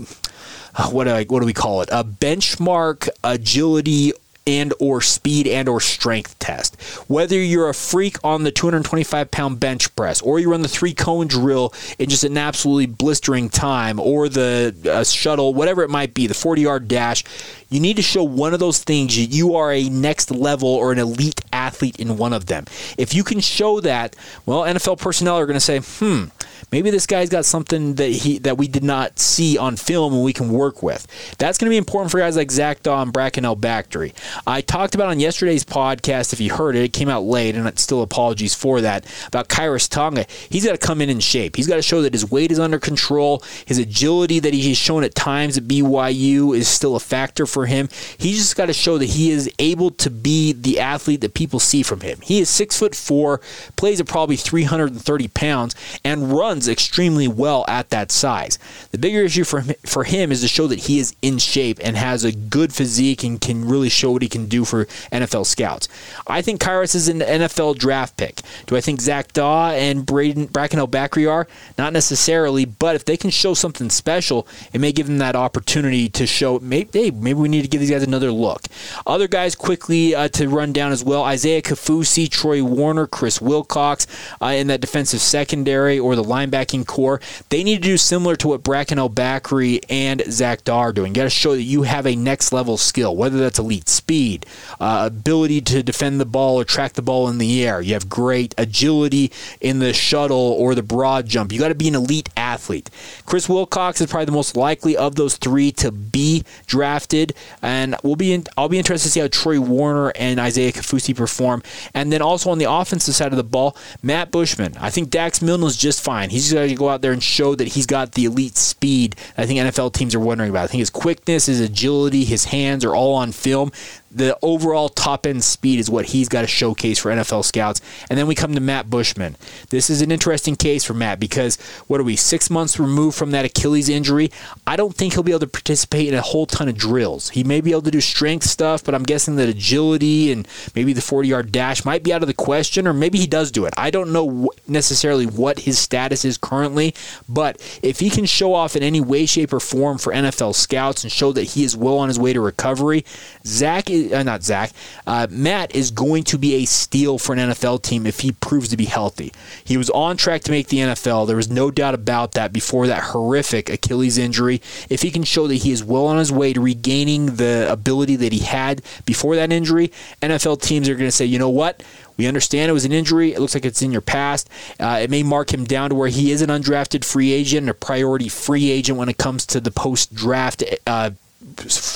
what 0.91 1.05
do, 1.05 1.11
I, 1.11 1.25
what 1.25 1.41
do 1.41 1.47
we 1.47 1.55
call 1.55 1.81
it? 1.81 1.89
A 1.91 2.05
benchmark 2.05 3.09
agility 3.25 4.13
and 4.49 4.73
or 4.81 5.03
speed 5.03 5.47
and 5.47 5.69
or 5.69 5.79
strength 5.79 6.39
test. 6.39 6.81
Whether 7.07 7.37
you're 7.37 7.69
a 7.69 7.75
freak 7.75 8.17
on 8.25 8.45
the 8.45 8.51
225 8.51 9.31
pound 9.31 9.61
bench 9.61 9.95
press 9.95 10.23
or 10.23 10.41
you 10.41 10.51
run 10.51 10.63
the 10.63 10.69
three 10.69 10.95
cone 10.95 11.27
drill 11.27 11.75
in 11.99 12.09
just 12.09 12.25
an 12.25 12.39
absolutely 12.39 12.87
blistering 12.87 13.51
time 13.51 14.01
or 14.01 14.29
the 14.29 14.75
uh, 14.91 15.05
shuttle, 15.05 15.53
whatever 15.53 15.83
it 15.83 15.91
might 15.91 16.15
be, 16.15 16.27
the 16.27 16.35
40 16.35 16.63
yard 16.63 16.89
dash, 16.89 17.25
you 17.69 17.81
need 17.81 17.97
to 17.97 18.03
show 18.03 18.23
one 18.25 18.55
of 18.55 18.61
those 18.61 18.83
things. 18.83 19.17
That 19.17 19.35
you 19.35 19.55
are 19.57 19.73
a 19.73 19.89
next 19.89 20.31
level 20.31 20.69
or 20.69 20.93
an 20.93 20.99
elite 20.99 21.41
athlete 21.53 21.99
in 21.99 22.17
one 22.17 22.33
of 22.33 22.47
them. 22.47 22.65
If 22.97 23.15
you 23.15 23.25
can 23.25 23.41
show 23.41 23.81
that, 23.81 24.17
well, 24.47 24.63
NFL 24.63 24.99
personnel 24.99 25.39
are 25.39 25.47
going 25.47 25.55
to 25.55 25.61
say, 25.61 25.81
hmm, 25.81 26.27
maybe 26.73 26.91
this 26.91 27.07
guy's 27.07 27.29
got 27.29 27.45
something 27.45 27.95
that 27.95 28.09
he 28.09 28.39
that 28.39 28.59
we 28.59 28.69
did 28.69 28.85
not 28.85 29.19
see 29.19 29.59
on 29.59 29.77
film 29.77 30.15
and 30.15 30.23
we 30.23 30.33
can 30.33 30.51
work 30.51 30.83
with. 30.83 31.07
That's 31.39 31.59
going 31.59 31.67
to 31.69 31.71
be 31.71 31.77
important 31.77 32.11
for 32.11 32.19
guys 32.19 32.37
like 32.37 32.51
Zach 32.51 32.83
Dawe 32.83 33.03
and 33.03 33.13
Bracken 33.13 33.45
El-Bakri. 33.45 34.13
I 34.47 34.61
talked 34.61 34.95
about 34.95 35.09
on 35.09 35.21
yesterday's 35.21 35.65
podcast, 35.65 36.33
if 36.33 36.41
you 36.41 36.53
heard 36.53 36.77
it, 36.77 36.85
it 36.85 36.93
came 36.93 37.09
out 37.09 37.25
late, 37.25 37.55
and 37.55 37.67
it's 37.67 37.83
still 37.83 38.03
apologies 38.03 38.55
for 38.55 38.81
that, 38.81 39.07
about 39.27 39.49
Khyiris 39.49 39.89
Tonga. 39.89 40.27
He's 40.49 40.65
got 40.65 40.73
to 40.73 40.79
come 40.79 41.01
in 41.01 41.11
in 41.11 41.21
shape. 41.21 41.57
He's 41.57 41.67
got 41.67 41.77
to 41.77 41.83
show 41.83 42.03
that 42.03 42.13
his 42.13 42.31
weight 42.31 42.51
is 42.51 42.59
under 42.59 42.79
control, 42.79 43.43
his 43.67 43.79
agility 43.79 44.39
that 44.41 44.55
he's 44.55 44.77
shown 44.77 45.05
at 45.05 45.15
times 45.15 45.59
at 45.59 45.65
BYU 45.65 46.57
is 46.57 46.69
still 46.69 46.97
a 46.97 47.01
factor 47.01 47.47
for 47.47 47.58
him. 47.67 47.89
He's 48.17 48.39
just 48.39 48.57
got 48.57 48.67
to 48.67 48.73
show 48.73 48.99
that 48.99 49.11
he 49.11 49.31
is 49.31 49.51
able 49.59 49.91
to 49.93 50.11
be 50.11 50.53
the 50.53 50.81
athlete 50.81 51.21
that 51.21 51.35
people 51.35 51.61
see 51.61 51.83
from 51.83 52.01
him. 52.01 52.19
He 52.23 52.41
is 52.41 52.49
six 52.49 52.79
foot 52.79 52.95
four, 52.95 53.41
plays 53.77 54.01
at 54.01 54.07
probably 54.07 54.37
330 54.37 55.29
pounds, 55.29 55.75
and 56.05 56.33
runs 56.33 56.69
extremely 56.69 57.29
well 57.29 57.65
at 57.69 57.91
that 57.91 58.11
size. 58.11 58.59
The 58.91 58.99
bigger 58.99 59.23
issue 59.23 59.45
for 59.45 59.61
him, 59.61 59.77
for 59.85 60.05
him 60.05 60.33
is 60.33 60.41
to 60.43 60.49
show 60.49 60.67
that 60.67 60.81
he 60.81 60.99
is 60.99 61.15
in 61.23 61.39
shape 61.39 61.79
and 61.83 61.97
has 61.97 62.25
a 62.25 62.33
good 62.33 62.73
physique 62.73 63.25
and 63.25 63.41
can 63.41 63.69
really 63.69 63.89
show 63.89 64.13
what 64.13 64.23
he 64.23 64.29
can 64.29 64.47
do 64.47 64.65
for 64.65 64.85
NFL 65.13 65.47
scouts. 65.47 65.89
I 66.27 66.43
think 66.43 66.61
Khyiris 66.61 66.95
is 66.95 67.09
an 67.09 67.21
NFL 67.21 67.79
draft 67.79 68.17
pick. 68.17 68.41
Do 68.67 68.77
I 68.77 68.81
think 68.81 69.01
Zach 69.01 69.33
Dawe 69.33 69.71
and 69.71 70.05
Braden 70.05 70.47
Bracken 70.47 70.79
El-Bakri 70.79 71.31
are? 71.31 71.47
Not 71.77 71.93
necessarily, 71.93 72.65
but 72.65 72.97
if 72.97 73.05
they 73.05 73.17
can 73.17 73.31
show 73.31 73.55
something 73.55 73.91
special, 73.91 74.47
it 74.73 74.81
may 74.81 74.93
give 74.93 75.07
them 75.07 75.19
that 75.19 75.37
opportunity 75.37 76.09
to 76.11 76.27
show. 76.27 76.59
Maybe 76.61 76.89
hey, 76.93 77.11
maybe 77.11 77.39
we 77.41 77.48
need 77.49 77.63
to 77.63 77.69
give 77.69 77.81
these 77.81 77.91
guys 77.91 78.03
another 78.03 78.31
look. 78.31 78.63
Other 79.07 79.29
guys 79.29 79.55
quickly 79.55 80.15
uh, 80.15 80.29
to 80.29 80.49
run 80.49 80.73
down 80.73 80.93
as 80.93 81.05
well: 81.05 81.25
Isaiah 81.25 81.63
Kaufusi, 81.63 82.29
Troy 82.29 82.63
Warner, 82.63 83.07
Chris 83.07 83.41
Wilcox 83.41 84.07
uh, 84.41 84.47
in 84.47 84.67
that 84.69 84.81
defensive 84.81 85.21
secondary 85.21 85.99
or 85.99 86.17
the 86.17 86.23
linebacking 86.23 86.87
corps. 86.87 87.21
They 87.49 87.65
need 87.65 87.83
to 87.83 87.89
do 87.89 87.97
similar 87.97 88.37
to 88.37 88.49
what 88.49 88.63
Bracken 88.63 88.99
El-Bakri 88.99 89.85
and 89.89 90.23
Zach 90.31 90.65
Dawe 90.65 90.79
are 90.79 90.93
doing. 90.93 91.13
You 91.13 91.17
got 91.17 91.25
to 91.25 91.31
show 91.31 91.55
that 91.55 91.63
you 91.63 91.83
have 91.83 92.07
a 92.07 92.15
next 92.15 92.53
level 92.53 92.77
skill, 92.77 93.17
whether 93.17 93.39
that's 93.39 93.59
elite 93.59 93.89
speed, 93.89 94.47
uh, 94.81 95.05
ability 95.07 95.61
to 95.63 95.83
defend 95.83 96.21
the 96.21 96.27
ball 96.27 96.61
or 96.61 96.65
track 96.65 96.95
the 96.95 97.03
ball 97.03 97.29
in 97.29 97.39
the 97.39 97.65
air. 97.65 97.81
You 97.81 97.95
have 97.95 98.09
great 98.09 98.55
agility 98.59 99.33
in 99.61 99.79
the 99.79 99.93
shuttle 99.93 100.37
or 100.37 100.75
the 100.75 100.83
broad 100.83 101.27
jump. 101.27 101.53
You 101.53 101.59
got 101.59 101.69
to 101.69 101.75
be 101.75 101.89
an 101.89 101.95
elite 101.95 102.29
athlete. 102.37 102.91
Chris 103.27 103.49
Wilcox 103.49 104.01
is 104.01 104.11
probably 104.11 104.27
the 104.27 104.33
most 104.33 104.57
likely 104.57 104.97
of 104.97 105.15
those 105.15 105.37
three 105.37 105.73
to 105.73 105.91
be 105.91 106.45
drafted, 106.67 107.35
and 107.63 107.97
we'll 108.03 108.17
be 108.17 108.33
in, 108.33 108.45
I'll 108.57 108.69
be 108.69 108.79
interested 108.79 109.09
to 109.09 109.13
see 109.13 109.21
how 109.21 109.29
Troy 109.29 109.61
Warner 109.61 110.11
and 110.17 110.39
Isaiah 110.39 110.73
Kaufusi 110.73 111.17
perform. 111.17 111.63
And 111.95 112.13
then 112.13 112.23
also 112.23 112.51
on 112.51 112.59
the 112.59 112.71
offensive 112.71 113.15
side 113.15 113.33
of 113.33 113.37
the 113.37 113.45
ball, 113.45 113.77
Matt 114.03 114.31
Bushman. 114.31 114.77
I 114.79 114.91
think 114.91 115.11
Dax 115.11 115.43
Milne 115.43 115.63
is 115.65 115.77
just 115.77 116.03
fine. 116.03 116.31
He's 116.31 116.53
got 116.53 116.67
to 116.67 116.75
go 116.75 116.89
out 116.89 117.03
there 117.03 117.13
and 117.13 117.23
show 117.23 117.55
that 117.55 117.69
he's 117.69 117.87
got 117.87 118.13
the 118.13 118.25
elite 118.27 118.57
speed 118.57 119.17
I 119.37 119.47
think 119.47 119.61
NFL 119.61 119.93
teams 119.93 120.15
are 120.15 120.21
wondering 120.21 120.51
about. 120.51 120.65
I 120.65 120.67
think 120.69 120.81
his 120.81 120.91
quickness, 120.91 121.47
his 121.47 121.61
agility, 121.61 122.25
his 122.25 122.47
hands 122.47 122.85
are 122.85 122.95
all 122.95 123.15
on 123.15 123.33
film 123.33 123.73
the 124.11 124.39
overall 124.43 124.89
top 124.89 125.27
end 125.27 125.45
speed 125.45 125.79
is 125.79 125.91
what 125.91 126.07
he's 126.07 126.29
got 126.29 126.43
to 126.43 126.47
showcase 126.47 126.99
for 126.99 127.11
NFL 127.11 127.45
scouts. 127.45 127.81
And 128.09 128.19
then 128.19 128.27
we 128.27 128.35
come 128.35 128.55
to 128.55 128.61
Matt 128.61 128.89
Bushman. 128.89 129.37
This 129.71 129.91
is 129.91 130.01
an 130.01 130.11
interesting 130.11 130.57
case 130.57 130.85
for 130.85 130.95
Matt 130.95 131.21
because 131.21 131.57
what 131.87 132.01
are 132.01 132.05
we, 132.05 132.17
six 132.17 132.51
months 132.51 132.79
removed 132.79 133.17
from 133.17 133.31
that 133.33 133.45
Achilles 133.45 133.89
injury? 133.89 134.31
I 134.67 134.77
don't 134.77 134.95
think 134.95 135.13
he'll 135.13 135.23
be 135.23 135.33
able 135.33 135.41
to 135.41 135.47
participate 135.47 136.09
in 136.09 136.15
a 136.15 136.23
whole 136.23 136.47
ton 136.47 136.69
of 136.69 136.77
drills. 136.77 137.31
He 137.31 137.45
may 137.45 137.61
be 137.61 137.71
able 137.73 137.83
to 137.83 137.91
do 137.91 138.01
strength 138.01 138.47
stuff, 138.47 138.83
but 138.83 138.95
I'm 138.95 139.03
guessing 139.03 139.37
that 139.37 139.49
agility 139.49 140.33
and 140.33 140.49
maybe 140.75 140.93
the 140.93 141.03
40 141.03 141.29
yard 141.29 141.53
dash 141.53 141.85
might 141.85 142.03
be 142.03 142.13
out 142.13 142.23
of 142.23 142.29
the 142.29 142.35
question, 142.35 142.87
or 142.87 142.93
maybe 142.93 143.19
he 143.19 143.27
does 143.27 143.51
do 143.51 143.67
it. 143.67 143.75
I 143.77 143.91
don't 143.91 144.13
know 144.13 144.51
necessarily 144.67 145.27
what 145.27 145.61
his 145.61 145.79
status 145.79 146.25
is 146.25 146.39
currently, 146.39 146.95
but 147.29 147.61
if 147.83 148.01
he 148.01 148.11
can 148.11 148.25
show 148.25 148.55
off 148.55 148.77
in 148.77 148.83
any 148.83 149.01
way, 149.01 149.27
shape, 149.27 149.53
or 149.53 149.61
form 149.61 149.99
for 149.99 150.13
NFL 150.13 150.55
scouts 150.55 151.05
and 151.05 151.13
show 151.13 151.33
that 151.33 151.45
he 151.45 151.65
is 151.65 151.77
well 151.77 151.99
on 151.99 152.09
his 152.09 152.19
way 152.19 152.33
to 152.33 152.41
recovery, 152.41 153.05
Zach 153.45 153.91
is 153.91 153.98
uh, 154.13 154.23
not 154.23 154.43
Zach, 154.43 154.73
uh, 155.07 155.27
Matt 155.31 155.75
is 155.75 155.91
going 155.91 156.25
to 156.25 156.39
be 156.39 156.55
a 156.57 156.65
steal 156.65 157.19
for 157.19 157.33
an 157.33 157.39
NFL 157.39 157.83
team 157.83 158.07
if 158.07 158.21
he 158.21 158.33
proves 158.33 158.69
to 158.69 158.77
be 158.77 158.85
healthy. 158.85 159.33
He 159.65 159.77
was 159.77 159.91
on 159.91 160.17
track 160.17 160.43
to 160.43 160.51
make 160.51 160.69
the 160.69 160.79
NFL. 160.79 161.27
There 161.27 161.37
was 161.37 161.51
no 161.51 161.71
doubt 161.71 161.95
about 161.95 162.33
that 162.33 162.53
before 162.53 162.87
that 162.87 163.03
horrific 163.03 163.69
Achilles 163.69 164.19
injury. 164.19 164.61
If 164.89 165.03
he 165.03 165.11
can 165.11 165.25
show 165.25 165.47
that 165.47 165.55
he 165.57 165.73
is 165.73 165.85
well 165.85 166.07
on 166.07 166.19
his 166.19 166.33
way 166.33 166.53
to 166.53 166.61
regaining 166.61 167.37
the 167.37 167.67
ability 167.71 168.17
that 168.17 168.33
he 168.33 168.41
had 168.41 168.83
before 169.05 169.37
that 169.37 169.53
injury, 169.53 169.93
NFL 170.23 170.63
teams 170.63 170.89
are 170.89 170.95
going 170.95 171.09
to 171.09 171.13
say, 171.13 171.25
you 171.25 171.39
know 171.39 171.49
what? 171.49 171.83
We 172.17 172.27
understand 172.27 172.69
it 172.69 172.73
was 172.73 172.85
an 172.85 172.93
injury. 172.93 173.33
It 173.33 173.41
looks 173.41 173.55
like 173.55 173.65
it's 173.65 173.81
in 173.81 173.93
your 173.93 174.01
past. 174.01 174.51
Uh, 174.79 174.99
it 175.03 175.09
may 175.09 175.23
mark 175.23 175.55
him 175.55 175.65
down 175.65 175.91
to 175.91 175.95
where 175.95 176.09
he 176.09 176.33
is 176.33 176.43
an 176.43 176.51
undrafted 176.51 177.05
free 177.05 177.33
agent, 177.33 177.69
a 177.69 177.75
priority 177.75 178.29
free 178.29 178.71
agent 178.71 178.99
when 178.99 179.09
it 179.09 179.19
comes 179.19 179.47
to 179.47 179.61
the 179.61 179.71
post 179.71 180.15
draft 180.15 180.65
uh, 180.87 181.11